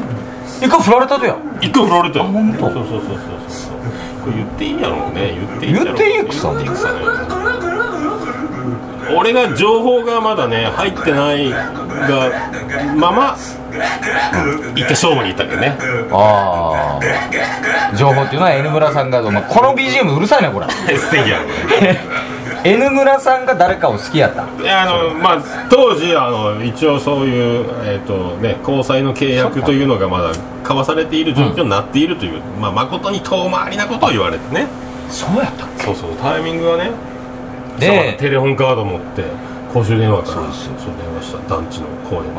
[0.61, 1.35] 一回振られたとや。
[1.61, 2.25] 一回振られたよ。
[2.25, 2.59] 本当？
[2.59, 3.17] そうそうそうそう
[3.49, 3.71] そう。
[4.23, 5.33] これ言っていいんやろうね。
[5.33, 6.99] 言っていいんやろ言っていい草言っていい草ね
[9.17, 11.51] 俺が情報がまだね入ってない
[12.01, 12.29] が
[12.95, 13.37] まま
[14.75, 15.77] 一回勝負に行ったけどね。
[16.11, 20.67] ああ情報っていうのは N 村さんが、まあ、この BGM うるさいねこれ。
[20.97, 21.39] 素敵や。
[21.39, 21.45] こ
[22.63, 24.45] N 村さんが誰かを好きやった。
[24.59, 25.37] れいやあのまあ
[25.69, 30.29] 当時あの一応そういう、えーとね、交際の契約というのがまだ
[30.61, 34.67] 交わされている状況になっているという、まあ誠に遠回りなことを言われてね。
[35.11, 36.91] そうやったそうそうタイミングがね
[37.77, 39.23] でテレホンカード持って
[39.73, 42.33] 公衆電話からそうですよそう電話した団地の公園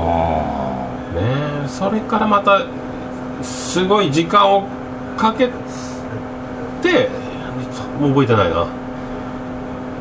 [1.15, 2.67] ねえそれからまた
[3.43, 4.67] すごい時間を
[5.17, 5.49] かけ
[6.83, 7.09] て
[7.99, 8.67] もう覚えてないな。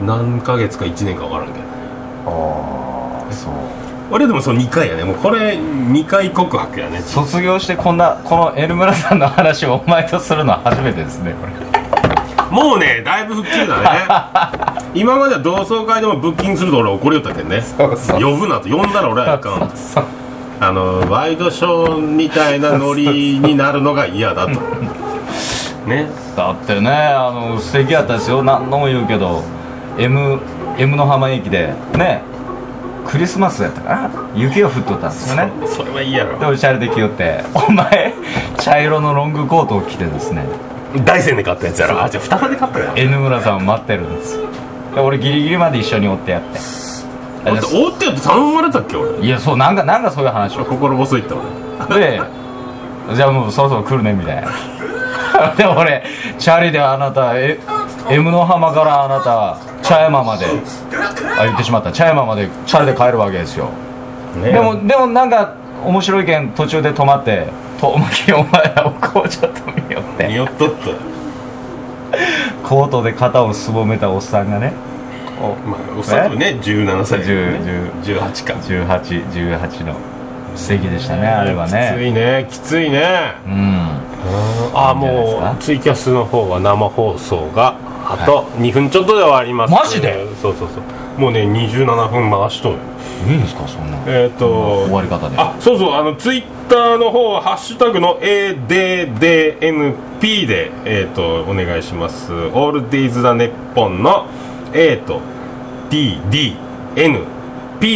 [0.05, 1.65] 何ヶ月か1年か分からんけど
[2.25, 3.53] ああそう。
[4.09, 5.03] 俺でもその2回やね。
[5.03, 7.01] もうこれ2回告白やね。
[7.01, 11.80] 卒業してこんなこの N 村さんの話をお前とするのは初めてですねこれ
[12.51, 13.87] もうねだいぶ吹っ切れたね。
[14.93, 17.63] 今までは同窓会でもブッキングすると俺怒りよったけんね。
[17.77, 19.71] 呼ぶなと呼んだら俺はあかん。
[20.59, 24.59] あのワイドショーみたいなノリになるのが嫌だと。
[25.87, 26.07] ね。
[26.35, 28.43] だってねあの素敵やったですよ。
[28.43, 29.41] 何度も言うけど
[29.97, 30.39] M,
[30.77, 32.21] M の浜駅でね
[33.07, 34.09] クリスマスやったかな。
[34.35, 35.51] 雪が降っとったんですよね。
[35.65, 37.43] そそれはいいやでろおしゃれで着よって。
[37.53, 38.13] お前
[38.57, 40.43] 茶色のロングコートを着てですね
[41.05, 42.03] 大山で買ったやつやろ。
[42.03, 44.37] あじゃあ双葉で買ったや N 村さんを待ってるんです。
[44.37, 44.47] よ
[44.95, 46.59] で俺ギリギリまで一緒に追ってやって。
[47.45, 49.25] だって大手やって頼まれたっけ俺？
[49.25, 51.33] いやそうなんかなんかそういう話を心細いって
[51.89, 51.99] 俺。
[51.99, 52.21] で
[53.15, 54.49] じゃあもうそろそろ来るねみたいな。
[55.55, 56.03] で俺
[56.37, 57.57] チャリであなたえ
[58.09, 60.45] M の浜からあなた茶山まで。
[61.39, 61.91] あ言ってしまった。
[61.91, 63.69] 茶山までチャリで帰るわけですよ、
[64.35, 67.47] ねでもでもなんか面白いけん途中で止まって
[67.81, 70.27] 遠巻きお前らをこうちょっと見よって。
[70.27, 70.93] によっとっと
[72.63, 74.73] コートで肩をすぼめたおっさんがね。
[75.39, 78.53] こうまあおっさんとね17歳、ね、10 18か。
[78.53, 79.95] 1818の
[80.55, 83.33] 素敵でしたねあれはきつねいねきついね。
[83.45, 83.51] うん。
[84.73, 85.55] あいいんじゃないですか？
[85.55, 89.73] もうツイキャスの方は生放送があと2分ちょっとで終わります。
[89.73, 90.27] マジで？
[90.41, 90.83] そうそうそう
[91.21, 92.77] もうね27分回しとる。
[93.29, 95.37] いいんですかそんなえっ、と終わり方で。
[95.37, 104.25] あそうそうあのツイッターの方は「ハッシュタグの #ADDNP」で、えー、とお願いします「オールディーズ・ザ・ネッポン」の
[104.73, 105.21] A と
[105.91, 106.55] DDNP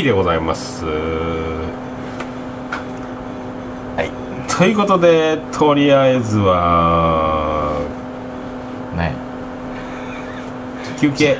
[0.04, 0.86] でございます。
[0.86, 0.92] は
[4.04, 4.12] い。
[4.48, 7.80] ということでとりあえずは
[8.96, 9.16] ね。
[11.02, 11.38] 休憩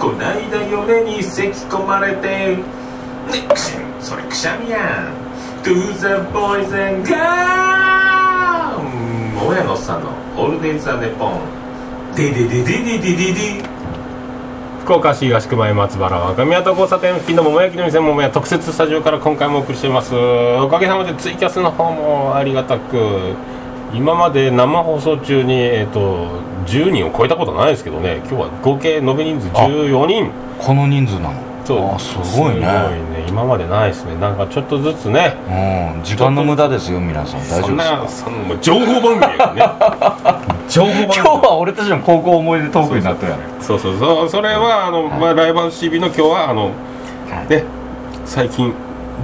[0.00, 2.62] こないだ嫁に咳き込まれてね
[3.48, 5.30] くしゃそれくしゃみやん
[5.62, 7.20] To the boys and girls
[9.36, 11.40] 大家のさんのオールデイズ・ザ・ネポン
[12.16, 13.62] デデデデデデデデ
[14.84, 20.14] 福岡市東区前松原若宮と交差点付近の桃焼きの店桃屋特設スタジオから今回もお送りしています。
[20.14, 23.34] おかげさまでツイキャスの方もありがたく
[23.94, 28.16] 今まで生放送中に、えー、と10人を超えたことないですけどね。
[28.28, 30.30] 今日は合計延べ人数14人。
[30.58, 31.34] この人数なの？
[31.64, 31.94] そう。
[31.94, 32.66] あすごいね。
[33.28, 34.16] 今までないですね。
[34.16, 35.36] なんかちょっとずつね。
[35.96, 36.02] うん。
[36.02, 37.40] 時間の無駄ですよ皆さん。
[37.48, 39.62] 大丈夫ですそんな情報番組やね。
[40.68, 41.14] 情報番組。
[41.14, 43.38] 今日は俺たちの高校思い出トークになったよね。
[43.60, 44.28] そうそうそう。
[44.28, 46.70] それはあの、まあ、ライブハウス TV の今日はあの
[47.48, 47.64] ね
[48.24, 48.72] 最近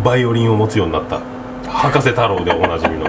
[0.05, 1.21] バイオリンを持つようになった。
[1.69, 3.07] 博士太郎でおなじみの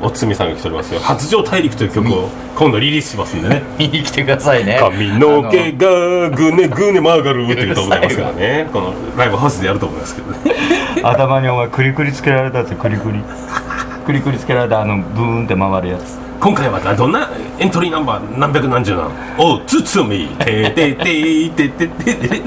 [0.00, 3.62] おつみさんが来ておりますよ「発情大陸」という曲を今度リリースしますんでね。
[3.78, 4.78] 見に来てくださいね。
[4.80, 8.68] 髪の毛がぐねぐね曲がるっていうと思いますからね。
[8.72, 10.38] このライブハウスでやると思いますけどね。
[11.02, 13.20] 頭にお前クリクリつけられたやつクリクリ。
[14.06, 16.18] クリクリつけられたあのブーンって回るやつ。
[16.40, 19.10] 今回はどんなエントリーナンバー何百何十何。
[19.36, 22.40] おつつみてててててててて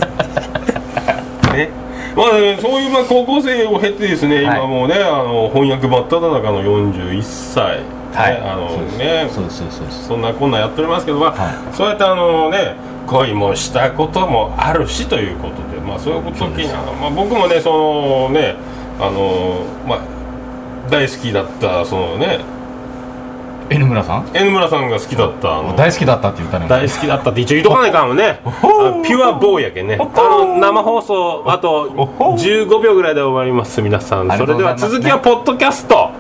[1.53, 1.69] ね
[2.15, 4.43] まあね、そういうまあ高校生を経てですね、はい。
[4.57, 8.97] 今もうねあの翻訳真っ只中の41歳、ねあのそうです。
[8.97, 9.29] ね。
[9.31, 10.07] そうですそうですそうです。
[10.07, 12.75] そんなこんなやっておりますけど、まあはそうやってあのね
[13.07, 18.55] 恋もしたこともあるしということでまあそういうことにまあ、僕もねそのね
[18.99, 20.01] あのまあ
[20.89, 22.39] 大好きだったそのね
[23.71, 26.67] N 村さん？N 村さんが好きだった大好きだったって言ったね。
[26.67, 28.41] 大好きだったって一応言っとかないかんもね。
[28.43, 28.51] あ
[29.01, 29.97] ピュアボーイやけんね。
[29.97, 34.29] あの生放送あと15秒ぐらいで終わります皆さん。
[34.29, 36.11] ありそれでは続きはポッドキャスト。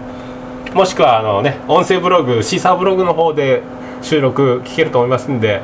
[0.73, 3.61] もしくはあのね音声ブログシーサーブログの方で
[4.01, 5.61] 収録聞けると思いますんで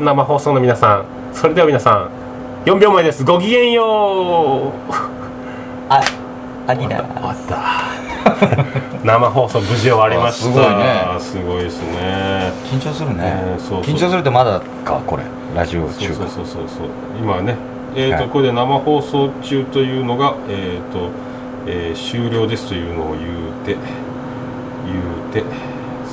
[0.00, 1.06] 生放送の皆さん。
[1.32, 2.10] それでは皆さん
[2.66, 3.24] 4秒前です。
[3.24, 4.92] ごきげんよう。
[5.88, 6.02] あ
[6.66, 11.16] アディダ終わった生放送無事終わりました。
[11.16, 11.54] あすごいね。
[11.54, 12.52] すごいですね。
[12.70, 15.24] 緊張するね、緊張するってまだかこれ。
[15.56, 16.14] ラジオ中。
[16.14, 16.88] そうそうそうそう
[17.20, 17.56] 今ね
[17.96, 18.30] えーとはい。
[18.30, 21.10] これで生放送中というのがえっ、と、
[21.66, 23.76] えー終了ですというのを言うて
[24.86, 25.42] 言うて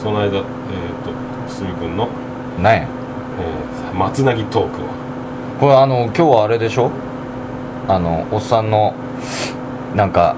[0.02, 0.43] その間えっ、
[1.47, 2.08] とすぐ君の、
[2.60, 2.82] なんや？
[2.82, 4.86] えー松なぎトークを。
[5.60, 6.89] これあの今日はあれでしょ？
[7.88, 8.95] あのおっさんの
[9.95, 10.36] なんか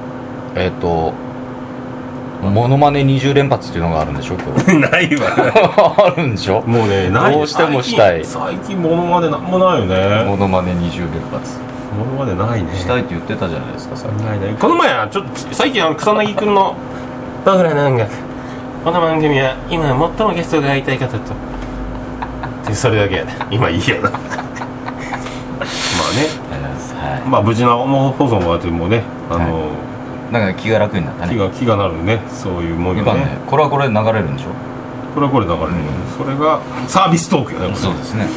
[0.56, 1.14] えっ、と
[2.41, 4.36] モノマネ20連発っていうのがあるんでしょ？
[4.36, 5.27] 今日 ないわ。
[6.13, 6.62] あるんでしょ？
[6.65, 7.34] もうねない。
[7.34, 8.25] どうしてもしたい。
[8.25, 10.23] 最近最近モノマネなんもないよね。
[10.25, 11.60] モノマネ20連発。
[11.97, 12.69] モノマネないね。
[12.73, 16.73] したいって言ってたじゃないですかさっきないねこの前はちょっと最近あの草薙君の
[17.45, 18.12] 「僕らの音楽」
[18.84, 19.86] この番組は今
[20.17, 21.17] 最もゲストが会いたい方と。
[22.67, 23.23] でそれだけ。
[23.51, 24.10] 今いいやな。
[24.10, 24.12] まあ
[26.15, 26.41] ね。
[27.01, 29.49] はまあ無事な放送もあってもうねあの、い
[30.32, 31.34] なんか気が楽になったね。
[31.34, 32.22] 気が気がなるね。
[32.30, 33.38] そういうもんよ今ねね。
[33.48, 34.50] これはこれで流れるんでしょ？
[35.13, 35.76] これはこれだからね、
[36.17, 37.78] それがサービストークやねこれ。
[37.78, 38.28] そうですね。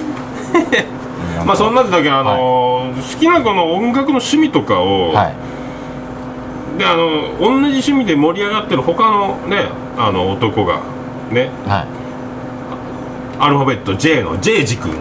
[1.46, 5.34] まあそんなだけどあのー好きなこの音楽の趣味とかを、はい。
[6.78, 7.06] であの
[7.38, 10.80] 同じ趣味で盛り上がってる他のねあの男が
[11.30, 11.50] ね。
[11.68, 11.86] はい。
[13.38, 14.92] アルファベット J の J ジ君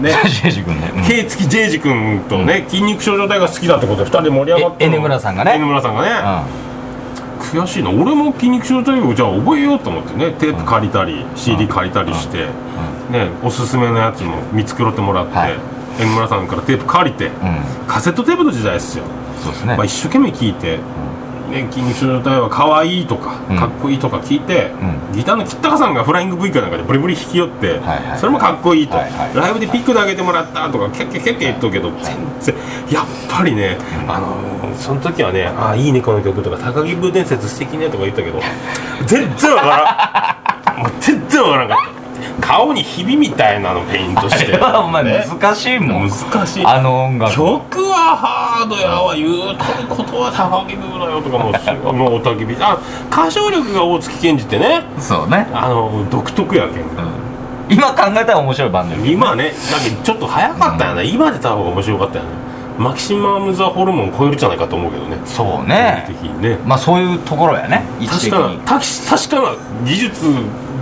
[0.00, 0.10] ね。
[0.24, 1.04] ジェジ君ね、うん。
[1.04, 5.52] K 付き J ジ君とね、筋肉症状体が好きだってことで2人で盛り上がってえ N 村さんがね。
[5.56, 6.10] N 村さんがね、
[7.40, 7.90] う悔しいな。
[7.90, 12.46] 俺も筋肉症状体をじゃあ覚えようと思ってねテープ借りたり、CD 借りたりして、
[13.10, 15.54] ねおすすめのやつも見繕ってもらって、はい。
[16.00, 17.32] N 村さんからテープ借りて、んうん。
[17.86, 19.04] カセットテープの時代ですよ、
[19.42, 20.78] そうですね、まあ、一生懸命聴いて、
[21.52, 23.56] ね、筋肉症状体は可愛いとか、うん。
[23.56, 24.72] かっこいいとか聞いて、
[25.12, 28.18] うギターの吉高さんがフライング V かなんかでブリブリ弾き寄って、はいはい。
[28.18, 29.36] それもかっこいいと、はいはい。
[29.36, 32.54] ライブでピックで上げてもらったとかキャッキャッキャッキャ言っとくけど、全然
[32.90, 33.76] やっぱりね、
[34.08, 38.40] あのーその時はね「ああいいねこの曲」とか「高木ブー伝説素敵ね」とか言ったけど
[39.06, 40.78] 全然わからん。
[40.82, 42.01] もう全然わからんかった
[42.42, 44.58] 顔にひびみたいなのペイントして。
[44.58, 45.24] お前ね。
[45.40, 46.10] 難しいもん。
[46.10, 46.66] 難しい。
[46.66, 47.32] あの音楽。
[47.34, 51.50] 曲はハードやわ言うとることは高木ブーだよとかも
[51.90, 52.56] う もうおたけび。
[52.60, 52.76] あ
[53.10, 54.82] 歌唱力が大月健二ってね。
[54.98, 56.82] そうね、あの独特やけん。
[57.70, 62.30] 今考えたら面白いバンドよ今ねだけどちょっと早かったよね、今出た方が面白かったよね。
[62.78, 65.18] マキシマム・ザ・ホルモン超えるんじゃないかと思うけどね。
[65.24, 66.08] そうね。
[66.40, 66.58] ね。
[66.66, 67.84] まあそういうところやね。
[68.06, 70.26] 確かなた確かな技術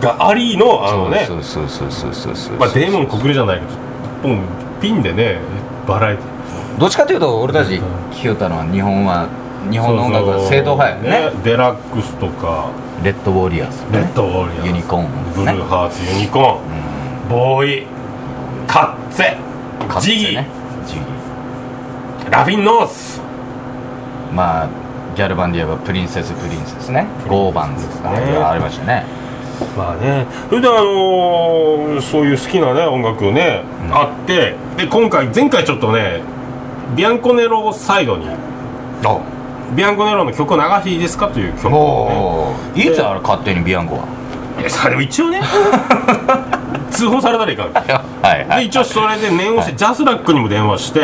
[0.00, 3.70] がありのあのねそうそうそうそうそうそうまあ、デーモン国連じゃないけど
[4.22, 4.42] ポン
[4.80, 5.38] ピンでね
[5.86, 7.72] バラエティどっちかというと俺たち
[8.10, 9.28] 聞きたのは日本は
[9.70, 12.70] 日本の音楽は正統派やねデラックスとか
[13.04, 17.86] レッドウォリアーズ、レッドウォリアーズユニコーンブルーハーツユニコーン、ボーイ
[18.66, 20.46] カッツェジギね
[20.86, 21.00] ジギ
[22.30, 23.20] ラフィンノース
[24.32, 24.68] まあ
[25.16, 28.14] ギャルバンで言えばプリンセスプリンセスねゴーバンズとか
[28.50, 29.04] ありましたね
[29.76, 30.26] まあね。
[30.48, 33.94] それであのーそういう好きなね音楽ね、うん。
[33.94, 36.22] あってで今回前回ちょっとね
[36.96, 38.26] ビアンコネロサイドに
[39.76, 44.02] ビアンコネロの曲を流していいですかという曲をおおいつあれ勝手にビアンコは？
[44.56, 45.40] ねいやそれも一応ね
[46.90, 51.02] 通報されたらいかん はいで一応それで念をして、ジャスラックにも電話して、ん。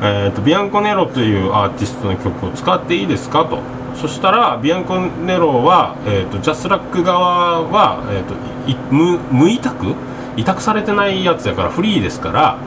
[0.00, 3.58] えーと「ビアンコネロというアーティストの曲を使っていいですか?」と
[4.00, 8.34] そしたらビアンコネロは、えー、とジャスラック側は、えー、と
[8.70, 9.94] い無無委託？
[10.36, 12.58] 委託されてないやつやからフリーですから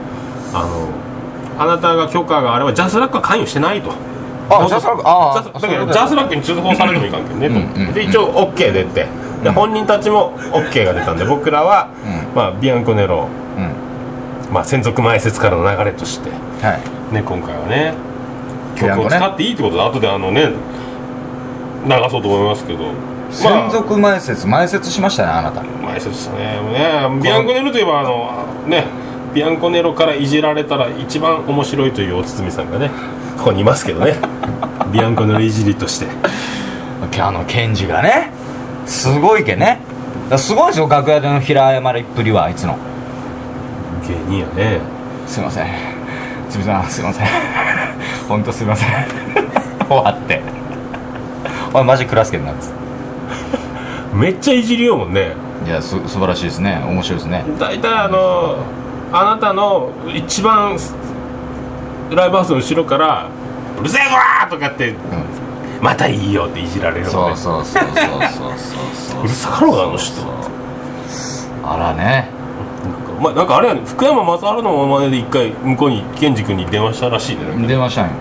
[0.53, 0.89] あの
[1.57, 3.91] あなたが許可があればジャスラックは関与してないと。
[4.49, 7.93] あジャスラックジャスだけどジャスラックに通報されてもいかんけんねと、うんうん。
[7.93, 9.07] で一応 OK 出て。
[9.43, 11.89] で本人たちも OK が出たんで僕らは、
[12.33, 13.61] うまあ、ビアンコネロう
[14.51, 14.53] ん。
[14.53, 16.77] まあ、専属前説からの流れとして、は
[17.09, 17.13] い。
[17.13, 17.93] ね、今回はね
[18.75, 20.49] 曲を使っていいってことで後であのね
[21.85, 22.85] 流そうと思いますけど。
[23.31, 25.63] 専属前説前説しましたねあなた。
[25.63, 26.61] 前説したね。
[26.73, 28.85] ねビアンコネロといえばあのね
[29.33, 32.91] ビアンコネロからいじられたら一番面白いというお堤さんがね
[33.37, 34.15] ここにいますけどね。
[34.91, 36.07] ビアンコネロいじりとして。
[37.19, 38.31] あのケンジがね
[38.85, 39.79] すごいけね。
[40.37, 42.77] すごいですよ楽屋での平謝りっぷりはあいつの。
[44.07, 44.79] 芸人やね。
[45.27, 45.67] すいません。
[46.49, 47.27] つみさんすいません。
[48.27, 48.89] 本当すいません。
[49.87, 50.41] 終わって
[51.71, 52.75] お前マジクラスケになっつって
[54.15, 55.33] めっちゃいじりようもんね。
[55.65, 56.81] いやす素晴らしいですね。
[56.87, 57.45] 面白いですね。
[57.59, 58.55] 大体あの
[59.13, 60.77] あなたの一番
[62.09, 63.27] ライブハウスの後ろから
[63.79, 64.95] 「うるせえこら!」とかって
[65.81, 67.11] 「またいいよ」っていじられるのね。
[67.11, 68.53] そうそうそうそうそうそう
[68.93, 69.21] そう。
[69.21, 70.21] うるさかろうがあの人。
[71.63, 72.29] あらね。
[73.21, 73.81] まあ、なんかあれやね。
[73.85, 77.67] 福山雅治のモノマネで一回向こうに健二君に電話したらしいね。
[77.67, 78.11] 出ましたんよ。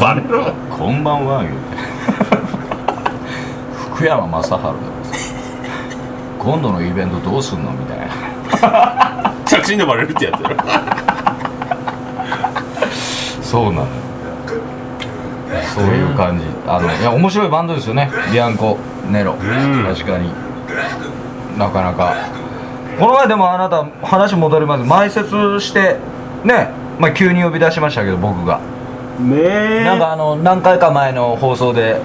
[0.00, 1.67] バレろこんばんは言うて
[3.98, 4.58] 福山雅治で
[6.38, 9.34] 今度のイベントどうすんのみたいな。
[9.44, 10.40] 着信でバレるってやつ。
[10.40, 10.56] やろ
[13.42, 13.86] そうなのよ。
[15.74, 16.44] そういう感じ。
[16.68, 18.08] あのいや面白いバンドですよね。
[18.32, 18.78] ビアンコ
[19.10, 19.32] ネロ。
[19.34, 19.36] ん。
[19.36, 20.30] 確かに。
[21.58, 22.14] なかなか。
[23.00, 24.84] この前でもあなた話戻ります。
[24.84, 25.96] 前説して
[26.44, 26.68] ね。
[27.00, 28.60] まあ急に呼び出しましたけど僕が。
[29.18, 29.38] ね
[29.80, 29.82] え。
[29.84, 32.00] なんかあの何回か前の放送で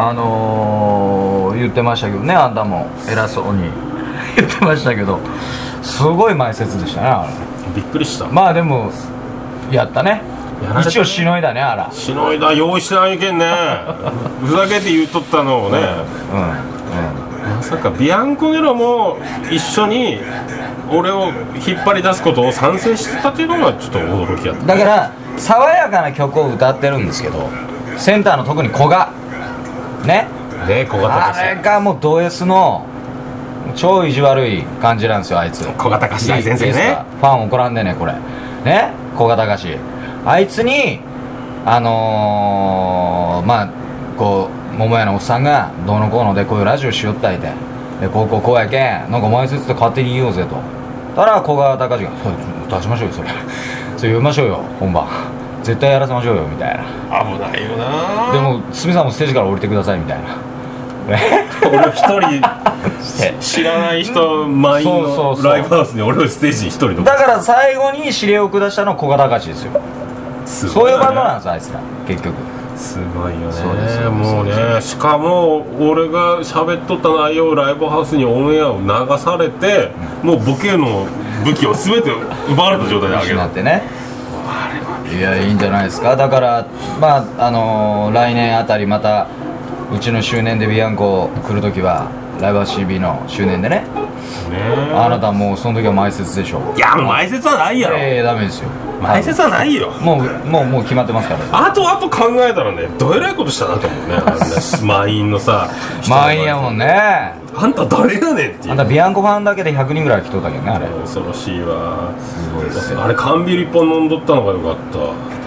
[0.00, 2.86] あのー言ってましたけどねあんたも。
[3.10, 3.64] 偉そうに。
[4.36, 5.18] 言ってましたけど。
[5.82, 7.28] すごい前説でしたねあれ。
[7.74, 8.26] びっくりした。
[8.26, 8.92] まあでも
[9.72, 10.22] やったね。
[10.80, 11.88] 一応しのいだねあら。
[11.90, 13.52] しのいだ用意してないけんね。
[14.44, 15.78] ふざけて言うとったのをね、
[16.32, 17.56] うんうん。
[17.56, 19.16] まさかビアンコネロも
[19.50, 20.20] 一緒に
[20.92, 21.32] 俺を
[21.66, 24.66] 引っ張り出すことを賛成してたっていうのがちょっと驚きだった。
[24.74, 27.48] だから爽やかな曲を歌ってるんですけど
[27.96, 29.08] センターの特に古賀
[30.06, 30.26] ね。
[30.66, 32.84] ね小型あ化しれがもうド S の
[33.74, 35.66] 超意地悪い感じなんですよあいつ。
[35.66, 36.72] 小型化し大先生ね。
[36.72, 37.04] か？
[37.20, 38.14] ファン怒らんでねこれ。
[38.64, 38.92] ね？
[39.16, 39.76] 小型化し。
[40.24, 41.00] あいつに
[41.64, 43.68] あのー、まあ
[44.16, 47.52] こう桃屋のおっさんがどうのこうのでこういうラジオしよったいて。
[48.00, 50.56] でこうこうこうやけんなんか前説で勝手に言おうぜと。
[51.16, 52.32] たら小川隆が「そう
[52.70, 53.28] 出しましょうよそれ。
[53.96, 55.04] それ呼びましょうよ本番
[55.68, 56.78] 絶対やらせましょうよ」みたい
[57.10, 57.24] な。
[57.24, 58.32] 危ないよな。
[58.32, 61.14] でも鷲見さんもステージから降りてくださいみたいな。
[61.14, 62.42] ね俺を一人
[63.40, 69.80] 知らない人満員のライブハウスに俺をステージに一人とだから最後に指令を下したのは小川隆ですよ。
[70.46, 71.80] すそういうバンドなんんですあいつら。
[72.06, 72.34] 結局。
[72.76, 73.52] すごいよね。
[73.52, 79.90] そうですよもうねしかも俺が喋っとった内容をライブハウスにオンエアを流されて、
[80.22, 81.06] もうボケの
[81.44, 82.10] 武器を全て
[82.50, 83.97] 奪われた状態であげる失ってね
[85.16, 86.16] いやいいんじゃないですか。
[86.16, 86.66] だから
[87.00, 89.26] まああのー来年あたりまた
[89.92, 93.84] うちの周年でビアンコ来るときはライブハウス CB の周年でね。
[94.50, 98.68] ねあなたもうその時は前説でしょいやもう前説はないやろ、ええダメですよ。
[99.00, 99.90] 前説はないよ。
[100.00, 101.68] もうもうもう決まってますから。
[101.68, 104.16] あとあと考えたらねどえらいことしたなと思うね。
[104.84, 105.68] 満員のさ
[106.08, 108.70] 満員やもんねあんた誰やねんっていう。
[108.70, 110.86] あんたビアンコファンだけで100人ぐらい来とったけどねあれ。
[110.86, 112.14] 恐ろしいわ。
[112.20, 115.38] すごいですよあれ缶ビール一本飲んどったのがよかった。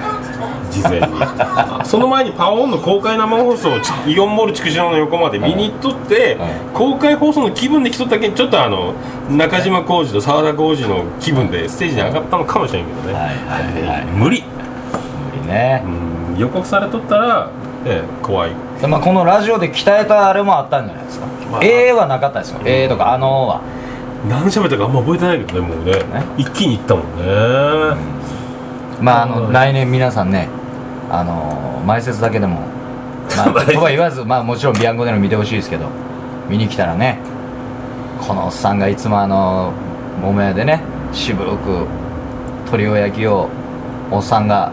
[0.72, 1.05] 事前に。
[1.22, 6.49] あ その前にパオンの公開生放送をちイオンモール筑紫野の横まで見に行っとって、はい。
[6.74, 8.93] 公開放送の気分で来とったけんちょっとあの
[9.30, 14.05] 中島浩二と澤田浩二の気分でステージに上がったのかもしれんけどね、はいはいはい。
[14.14, 14.43] 無理。
[14.43, 15.84] 無理ね。
[16.34, 16.38] うん。
[16.38, 17.49] 予告されとったら、
[17.86, 18.51] ええ、怖い。
[18.80, 23.62] でまあ、このラジオで鍛えたあれもあったんじゃないですか、まあええはなかったですよ、ええとかあのーは。
[24.30, 25.91] 何喋ったかあんま覚えてないけどねもうね。
[25.93, 26.02] ね。
[26.38, 27.24] 一気にいったもんね、
[29.02, 29.54] まああのはい。
[29.54, 30.47] 来年皆さんね
[31.10, 32.60] あのー前説だけでも
[33.36, 35.88] まあ は言わずまあもちろんビアンコでの見てほしいですけど
[36.47, 37.18] 見に来たらね
[38.26, 39.72] このおっさんがいつもあの
[40.22, 40.82] 桃屋でね
[41.12, 41.88] 渋く
[42.66, 43.49] 鶏を焼きを
[44.12, 44.72] おっさんが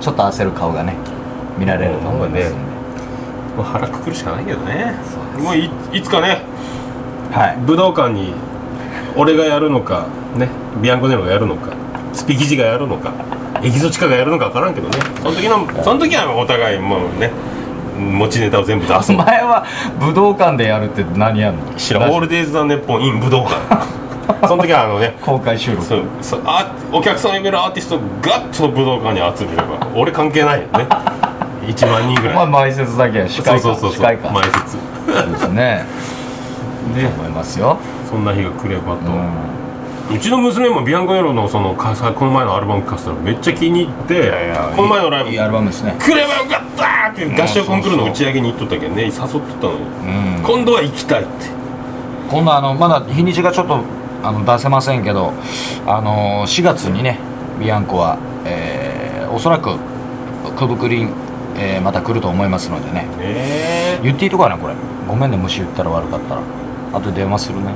[0.00, 0.94] ちょっと焦る顔がね
[1.58, 2.71] 見られると思いますんで、
[3.56, 4.94] もう腹くくるしかないけどね。
[5.38, 6.42] もういいつかね
[7.32, 7.56] はい。
[7.66, 8.32] 武道館に
[9.16, 10.48] 俺がやるのかね
[10.80, 11.72] ビアンコネロがやるのか
[12.12, 13.12] スピキジがやるのか
[13.62, 14.98] エキゾチカがやるのか分からんけどね。
[15.22, 17.30] その時のその時はお互いもうね
[17.98, 19.12] 持ちネタを全部出す。
[19.12, 19.64] お前は
[20.00, 21.74] 武道館でやるって何やんの？
[21.76, 22.10] 知らん。
[22.10, 23.86] オールデイズ・ザ・ネッポン in 武道館。
[24.48, 25.84] その時はあのね公開収録。
[25.84, 30.86] そうそうあお客さんを呼べるアーティストをガッと武道館に集めれば俺関係ないよね
[31.62, 33.18] 1万人ぐらい、まあ前説だけ。
[33.18, 33.60] や司会か。
[33.60, 34.02] そうそうそうそう。
[34.02, 35.86] 前説そうですね。
[36.94, 37.06] ね。
[37.06, 37.78] 思いますよ。
[38.08, 44.32] そんな日が来ればと、うちの娘もビアンコネロのそのこの前のアルバム聴かせたらめっちゃ気に入って
[44.76, 45.96] この前のライブいいアルバムですね。
[45.98, 49.04] 来ればよかったーって合唱コンクールの打ち上げに行っとったけどね。
[49.04, 49.80] 誘っとったのに、
[50.36, 50.42] うん。
[50.42, 51.30] 今度は行きたいって。
[52.30, 53.80] 今度あのまだ日にちがちょっと
[54.22, 55.32] あの出せませんけど
[55.86, 57.18] あの4月にね
[57.60, 59.02] ビアンコは、えー
[59.32, 59.78] おそらく
[60.58, 61.10] くぶくりん、
[61.56, 63.06] えーまた来ると思いますのでね。
[63.18, 64.74] ね言っていいとこかなこれ。
[65.08, 66.42] ごめんねもし言ったら悪かったら。
[66.92, 67.74] あと電話するね。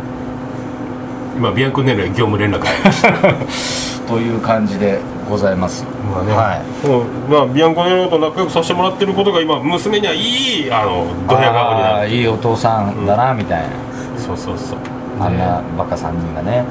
[1.36, 3.12] 今ビアンコネロへ業務連絡入りました。
[4.08, 5.84] という感じでございます。
[6.12, 6.88] まあね、はい。
[6.88, 12.08] うんまあ、ビアンコネロと仲良くさせてもらってることが今娘にはいいあのドヤ顔になる。
[12.08, 13.66] いいお父さんだな、みたいな。
[14.16, 14.78] そうそうそう。
[15.20, 15.62] あんなね。
[15.76, 16.64] バカ3人がね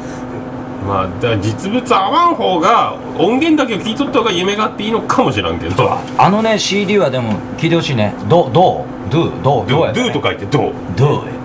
[0.85, 5.97] まあだ実物合わん方が音源だけを聞いとった方が夢があっていいのかもしれんけど。
[6.17, 8.13] あのね CD はでも聞いてほしいね。
[8.29, 9.11] どうどう？
[9.11, 9.31] どう？
[9.43, 9.65] どう？
[9.67, 10.63] ドゥどドゥと書いてどう？
[10.65, 10.73] やっ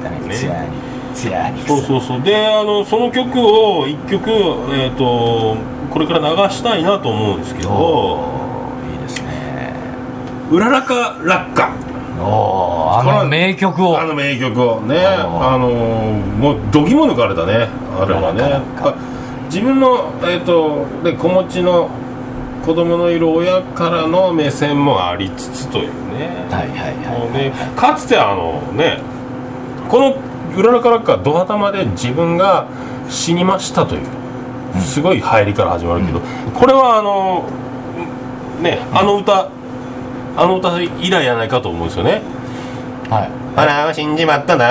[0.03, 0.19] たね？
[0.29, 0.35] ね。
[0.35, 0.69] ツヤに
[1.15, 2.23] ツヤにそうそうそう。
[2.23, 4.31] であのその曲を一曲
[4.73, 5.57] えっ、と
[5.91, 8.21] これから流したいなと思うんですけど。
[8.93, 9.75] いいですね
[10.51, 11.71] 「うららか落下」
[12.23, 13.99] おーあの名曲を。
[13.99, 14.81] あの名曲を。
[14.83, 14.99] ね。
[15.07, 17.69] ああのーもうどぎも抜かれたね。
[17.99, 18.61] あれはね
[19.51, 21.91] 自分の、えー、とで子持ちの
[22.65, 26.47] 子供のいる親からの目線もありつつというね。
[26.51, 28.99] はいはいはいねかつてあのね
[29.89, 30.17] この
[30.57, 32.67] 「うららからか」ドア玉で自分が
[33.09, 34.07] 死にましたという
[34.81, 36.21] すごい入りから始まるけど、
[36.55, 37.45] これはあの
[38.61, 39.49] ねあの歌、
[40.37, 42.23] あの歌以来やないかと思うんですよね。
[43.11, 44.65] はい「あら死んじまったな」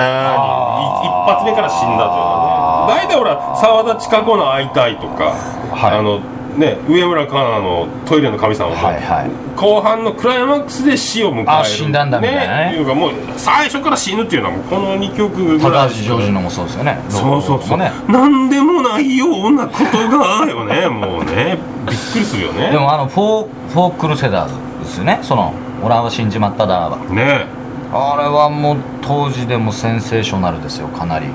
[1.04, 2.49] 一発目から死んだというのはね
[2.90, 5.34] 大体ほら澤田千佳子の「会いたい」とか、
[5.72, 5.98] はい。
[5.98, 6.20] あの
[6.56, 9.30] ね上村かなの「トイレの神様も」はいはい。
[9.56, 11.52] 後半のクライマックスで死を迎える。
[11.52, 12.56] あ死んだんだみたいな。
[12.70, 15.88] ねいうかもう最初から死ぬっていうのはこの2曲ぐらい。
[15.88, 16.98] 高橋ジョージのもそうですよね。
[17.08, 17.92] そうそうそう、ね。
[18.08, 21.58] なんでもないようなことがよね もうね。
[21.86, 22.70] びっくりするよね。
[22.70, 25.18] でもあのフォーフォーククルセダーズですよね。
[25.22, 25.52] その
[25.84, 27.60] 「俺は死んじまっただ」はね。
[27.92, 31.26] あれはもう当時でもセンセーショナルですよかなり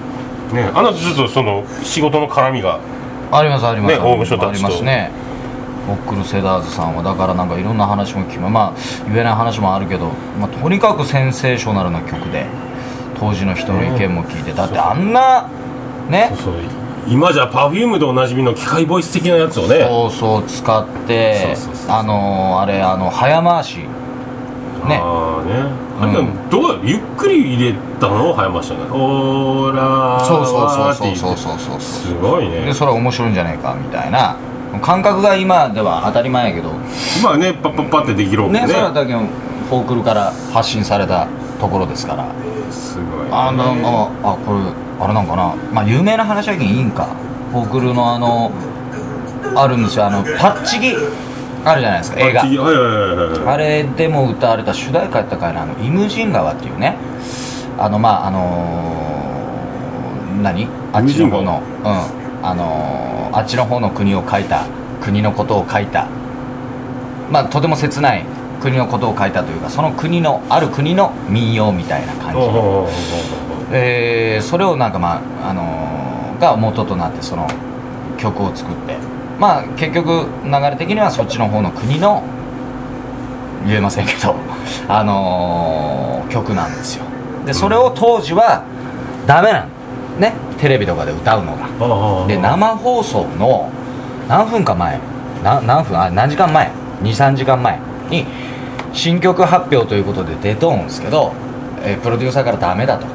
[0.54, 2.80] ねあのちょっとその仕事の絡みが。
[3.32, 4.50] ありますあります、ね大御所たちと。
[4.50, 5.12] ありますね。
[5.88, 8.40] フォークルセダーズさんはだからなんかいろんな話も聞く。
[8.50, 8.74] まあ
[9.08, 12.46] 言えない話もあるけど、まあ、とにかくセンセーショナルな曲で
[13.20, 15.50] 当時の人の意見も聞いてだってあんな
[16.10, 16.32] ね？
[16.38, 16.54] そう
[17.08, 19.86] 今じゃ Perfume でおなじみの機械ボイス的なやつをね。
[19.88, 23.78] そうそう使ってそうそうそうあのーあれあの早回し。
[23.80, 23.88] ね。
[25.04, 26.10] ああね、うん。
[26.10, 28.32] あれどうゆっくり入れたの？
[28.32, 31.80] を早ましたねオーラーそうそうそうそうそうそうそう。
[31.80, 34.38] すごいねでそれは面白いんじゃないかみたいな。
[34.82, 36.72] 感覚が今では当たり前やけど。
[37.24, 38.62] まあねパッパッパってできるわけね。
[38.62, 41.28] ねそれはだけどフォークルから発信された
[41.62, 42.28] ところですから。
[42.72, 44.60] すごい、ね、あなんかあこれ
[45.00, 45.56] あれなんかな。
[45.72, 47.08] まあ有名な話やけんいいんか
[47.52, 48.52] フォークルのあの
[49.56, 50.08] あるんですよ。
[50.08, 50.94] あのパッチギ
[51.66, 53.52] あるじゃないですか映画。
[53.52, 56.96] あれでも歌われた主題歌やったかいなあの「イムジン川」っていうね。
[57.78, 60.68] あのまああのー何？
[60.94, 61.62] あっちの方の。
[61.84, 62.46] うん。
[62.48, 64.64] あのーあっちの方の国を書いた
[65.02, 66.08] 国のことを書いた。
[67.32, 68.24] まあとても切ない
[68.62, 72.38] 国のことを書いたというかその国のある国の民謡みたいな感じ。
[72.40, 72.90] ほうほうほうほう
[73.74, 77.48] えーそれをなんかまああのーが元となってその
[78.18, 78.96] 曲を作って
[79.40, 82.24] まあ結局流れ的にはそっちの方の国の
[83.66, 84.36] 言えませんけど
[84.88, 87.04] あのー曲なんですよ。
[87.46, 88.64] でそれを当時は
[89.28, 89.66] ダメなの
[90.20, 90.34] ね。
[90.58, 92.28] テレビとかで歌うのが。
[92.28, 93.70] で生放送の
[94.28, 95.00] 何分か前
[95.44, 96.72] な何分あ何時間前
[97.04, 97.80] ？23時間前
[98.10, 98.26] に
[98.92, 101.32] 新曲発表ということで出とんですけど、
[101.86, 103.06] えープロデューサーからダメだと。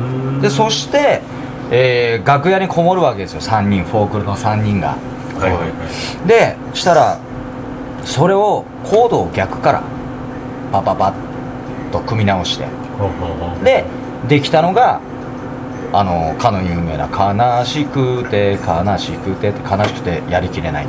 [0.00, 0.40] うん。
[0.40, 1.22] でそして、
[1.70, 3.40] えー楽屋にこもるわけですよ。
[3.40, 4.96] 3人フォークルの3人が
[5.40, 5.66] はいはいは
[6.24, 6.28] い。
[6.28, 7.18] でしたら
[8.04, 9.82] それをコードを逆から
[10.72, 12.66] パパパッと組み直して。
[13.64, 13.84] で
[14.28, 15.00] できたのが
[15.92, 20.86] あのかの有名な「悲しくて悲しくて」って悲しくてやりきれない。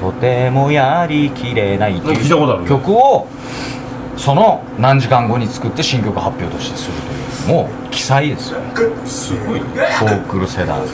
[0.00, 3.26] とてもやりきれないっていう曲を
[4.20, 6.94] その何時間後に作って新曲発表としてする
[7.46, 8.60] というもう奇才ですよ。
[9.06, 9.66] すごいね。
[9.98, 10.92] フォークルセダーズ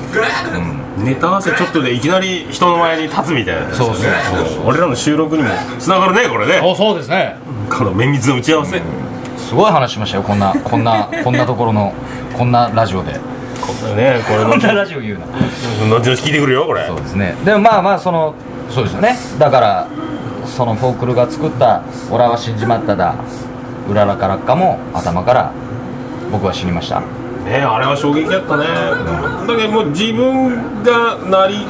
[0.57, 3.63] うんネタ合わせちょっとでいきなり人の前に立つみたいな。
[3.63, 4.05] やつそうそう
[4.47, 4.67] そう。
[4.67, 5.49] 俺らの収録にも
[5.81, 6.75] つながるねこれね。
[6.77, 7.37] そうですね。
[7.69, 8.81] この綿密の打ち合わせ。
[9.37, 10.23] すごい話しましたよ。
[10.23, 11.93] こんなこんなこんなところの
[12.39, 13.19] こんなラジオで。
[13.61, 14.51] こんなねこれの。
[14.51, 15.27] こんなラジオ言うな。
[15.99, 16.87] 後々聞いてくるよこれ。
[16.87, 17.35] そうですね。
[17.45, 18.35] でもまあまあその
[18.71, 19.17] そうですよね。
[19.41, 19.89] だから
[20.47, 23.15] そのフォークルが作った「オラは死んじまっただ」
[23.91, 25.53] 「うららからっか」も頭から
[26.31, 27.01] 僕は死にました。
[27.45, 28.65] ねあれは衝撃やったね。
[29.47, 31.67] だけどもう自分が成り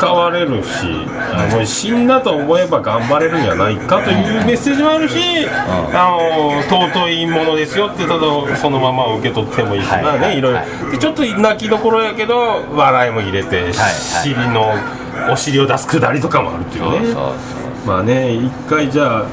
[0.00, 0.86] 変われるし、
[1.34, 5.18] あの死んだと思えば頑張れるんじゃないかというメッセージもあるし、
[5.92, 6.62] あの
[6.92, 8.20] 尊いものですよってただ
[8.56, 10.40] そのまま受け取ってもいいし、はいまあねい。
[10.40, 10.58] ろいろ。
[10.60, 14.72] はでちょっと泣きどころやけど笑いも入れて、尻の
[15.32, 17.12] お尻を出すくだりとかもあるっていうね。
[17.12, 17.32] そう
[17.86, 19.26] まあね一回じゃあ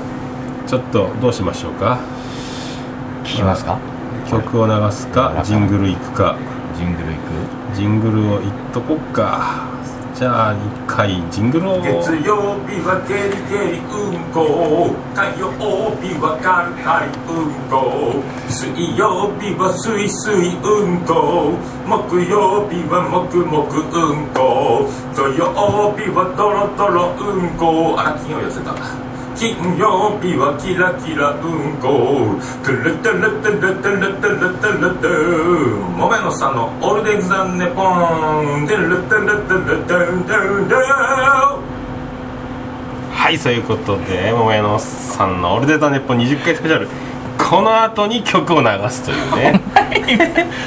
[0.67, 1.99] ちょっとどうしましょうか。
[3.23, 3.79] 聞きますか？
[4.29, 6.37] 曲を流すかジングル行くか。
[6.77, 7.75] ジングルいく？
[7.75, 9.65] ジングルを言っとこっか
[10.15, 10.57] じゃあ一
[10.87, 11.81] 回ジングルを。
[11.81, 15.51] 月曜日はゲリゲリうんこ火曜
[15.99, 21.51] 日はカルカリうんこ水曜日はすいすいうんこ
[21.85, 25.51] 木曜日はもくもくうんこ土曜
[25.99, 29.04] 日はドロドロうんこあら金曜寄せた。
[29.35, 40.75] 金曜日はキラキラうんこトゥルトゥルトゥルトゥルトゥルトゥルトゥもめのさんのオールデイズザンネポントゥルトゥルトゥルトゥルトゥル
[43.11, 46.87] はいそういうことで桃屋のさんの「オールデータネッポン」20回スペシャル
[47.37, 49.61] この後に曲を流すというね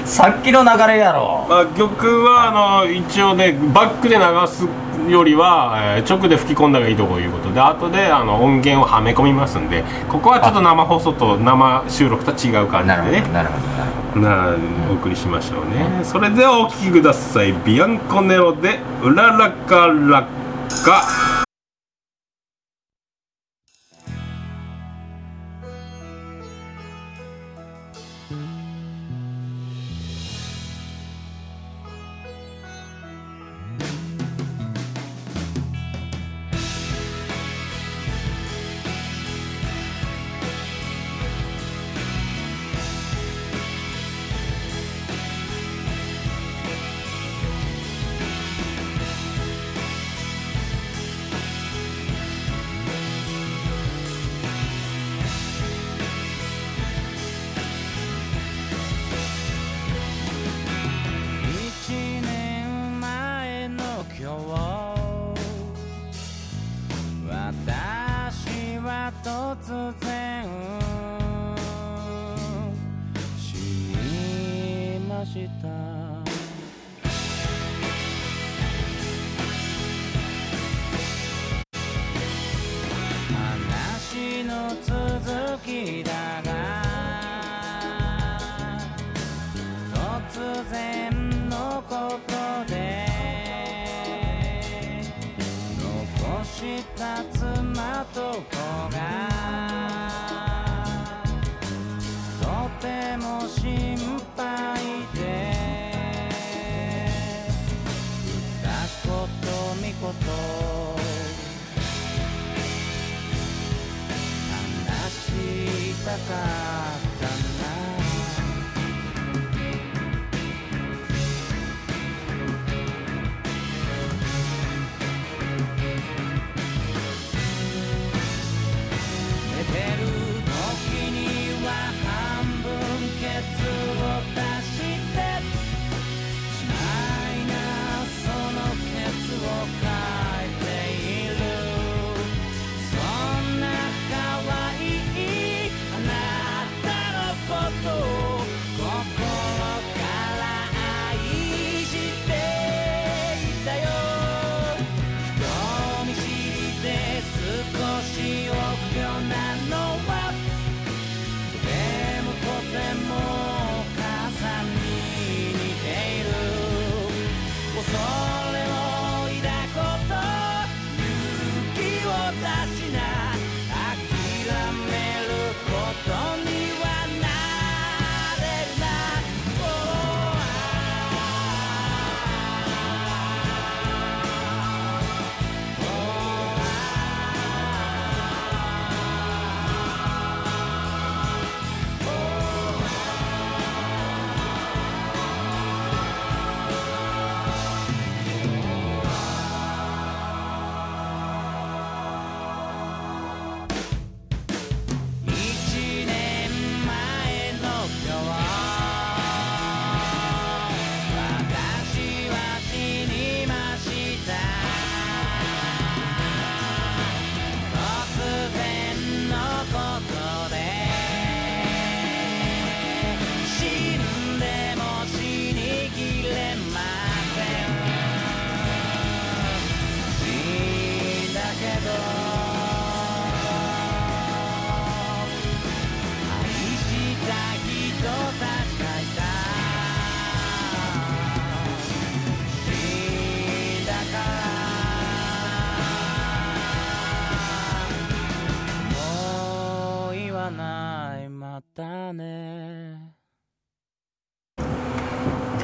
[0.05, 4.67] さっきの流れやろまあ曲はあの一応ねバックで流す
[5.11, 14.21] よりは、えー直で吹き込んだ方がいいということで後であの音源をはめ込みますんでここはちょっと生放送と生収録とは違う感じなるほでねどなるほどなるほど。
[14.21, 16.05] なお送りしましょうね。
[16.05, 17.53] それではお聴きください。
[17.65, 21.48] ビアンコネロで「うららかラッ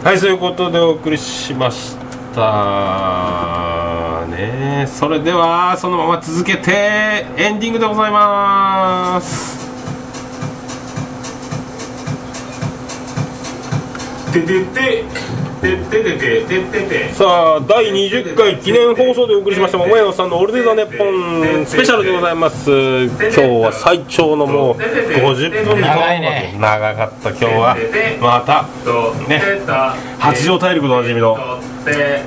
[0.05, 1.97] はいそういうことでお送りしまし
[2.35, 4.87] たね。
[4.87, 9.67] それではそのまま続けてエンディングでございます。
[14.31, 15.44] ててて。
[15.65, 17.13] ててててててて。
[17.15, 22.71] さあ第20回記念放送でお送りしました桃屋さんの「オールデイザネッポン」スペシャルでございます。
[22.71, 26.55] 今日は最長のもう50分長いね。
[26.59, 27.77] 長かった今日は。
[28.21, 28.67] また
[29.29, 29.43] ね
[30.19, 31.37] 八丈大陸でおなじみの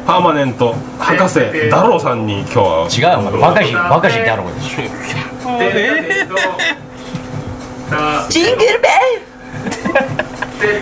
[0.05, 2.87] パーマネント博士ダローさんに今日は。
[2.89, 4.81] 違うよお前バカシバカシだろうでしょ
[8.29, 8.87] ジングルベ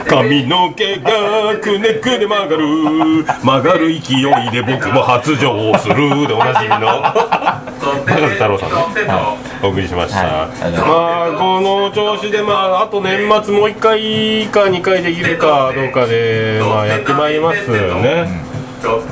[0.07, 3.25] 髪の毛がくねくね曲がる。
[3.25, 6.27] 曲がる勢いで僕も発情する。
[6.27, 7.03] でおなじみの。
[8.05, 8.75] 高瀬太郎さんね。
[9.63, 10.71] お送りしました、はい。
[10.71, 17.77] まあこの調子でまああと年末もう1回か2回できるかどうかでまあやってまいりますね、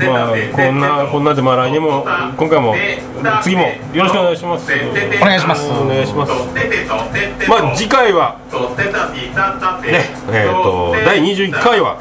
[0.07, 2.05] まあこんなこんなでまあ来年も
[2.37, 2.75] 今回も
[3.41, 4.71] 次もよろしくお願いします。
[4.73, 5.69] お願いします。
[5.69, 6.31] お願いします。
[7.49, 8.37] まあ次回は
[9.81, 11.97] ねえー、と第21回は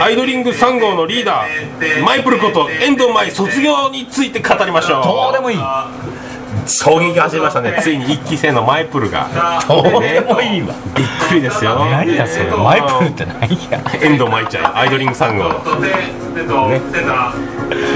[0.00, 5.04] アイドリング3号のリーダーマイプルこと遠藤舞卒業について語りましょう。
[5.04, 5.58] どうでもいい
[6.66, 7.78] 衝撃が走りましたね。
[7.80, 9.28] ついに1期生のマイプルが。
[9.68, 11.76] どうでもいいわびっくりですよ。
[11.78, 12.50] 何やそれ？
[12.50, 13.40] マイプルって何
[13.70, 13.80] や？
[14.02, 15.60] 遠藤舞ちゃんアイドリング3号の。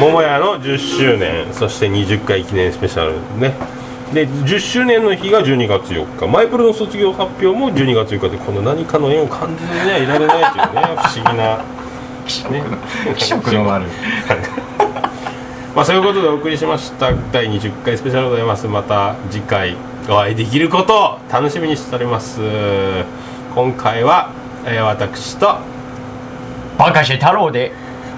[0.00, 3.14] 桃屋の10周年そして20回記念スペシャル。
[3.38, 3.54] ね。
[4.12, 6.26] で10周年の日が12月4日。
[6.26, 11.58] マイプルの卒業発表も12月4日でこの何かの縁を感じずにはいられないというね不思議な。
[12.50, 12.62] ね。
[13.16, 13.88] 気色の悪い
[15.74, 17.12] まあそういうことでお送りしました。
[17.32, 18.66] 第20回スペシャルでございます。
[18.66, 19.76] また次回
[20.08, 22.40] お会いできることを楽しみにしております。
[23.54, 24.30] 今回は、
[24.66, 25.58] えー私と
[26.78, 27.72] バカして太郎で。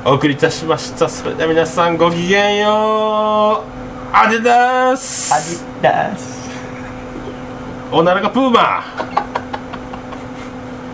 [0.04, 1.08] お送りいたしました。
[1.08, 4.16] それでは皆さんごきげんよう。
[4.16, 5.32] アディダス。
[5.32, 6.50] アディダス。
[7.92, 8.60] おならがプーマ。
[8.80, 9.12] ー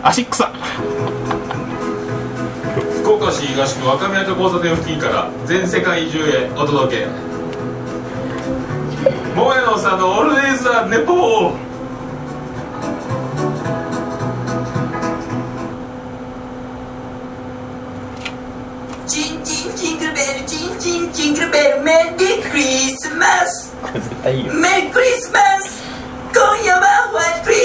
[0.03, 0.51] 足草
[3.09, 7.07] 福岡市東区若宮と交差点付近から全世界中へお届け。
[9.35, 11.55] 桃屋のさんのオールデイズ・ザ・ネポー。
[19.07, 23.75] ジングルベルジンジンジングルベルメリークリスマス。
[23.81, 24.53] これ絶対いいよ。
[24.53, 25.83] メリークリスマス。
[26.31, 27.57] 今夜はホワイトクリ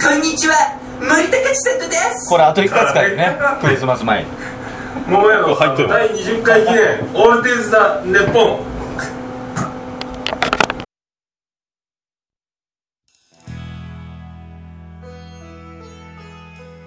[0.00, 2.30] ーこんにちは森高千里です。
[2.30, 4.30] これあと1回使えるねクリスマス前に。
[5.08, 6.82] 桃屋の入ってるの第20回記念
[7.14, 8.75] オールデイズ・ザ・ネポン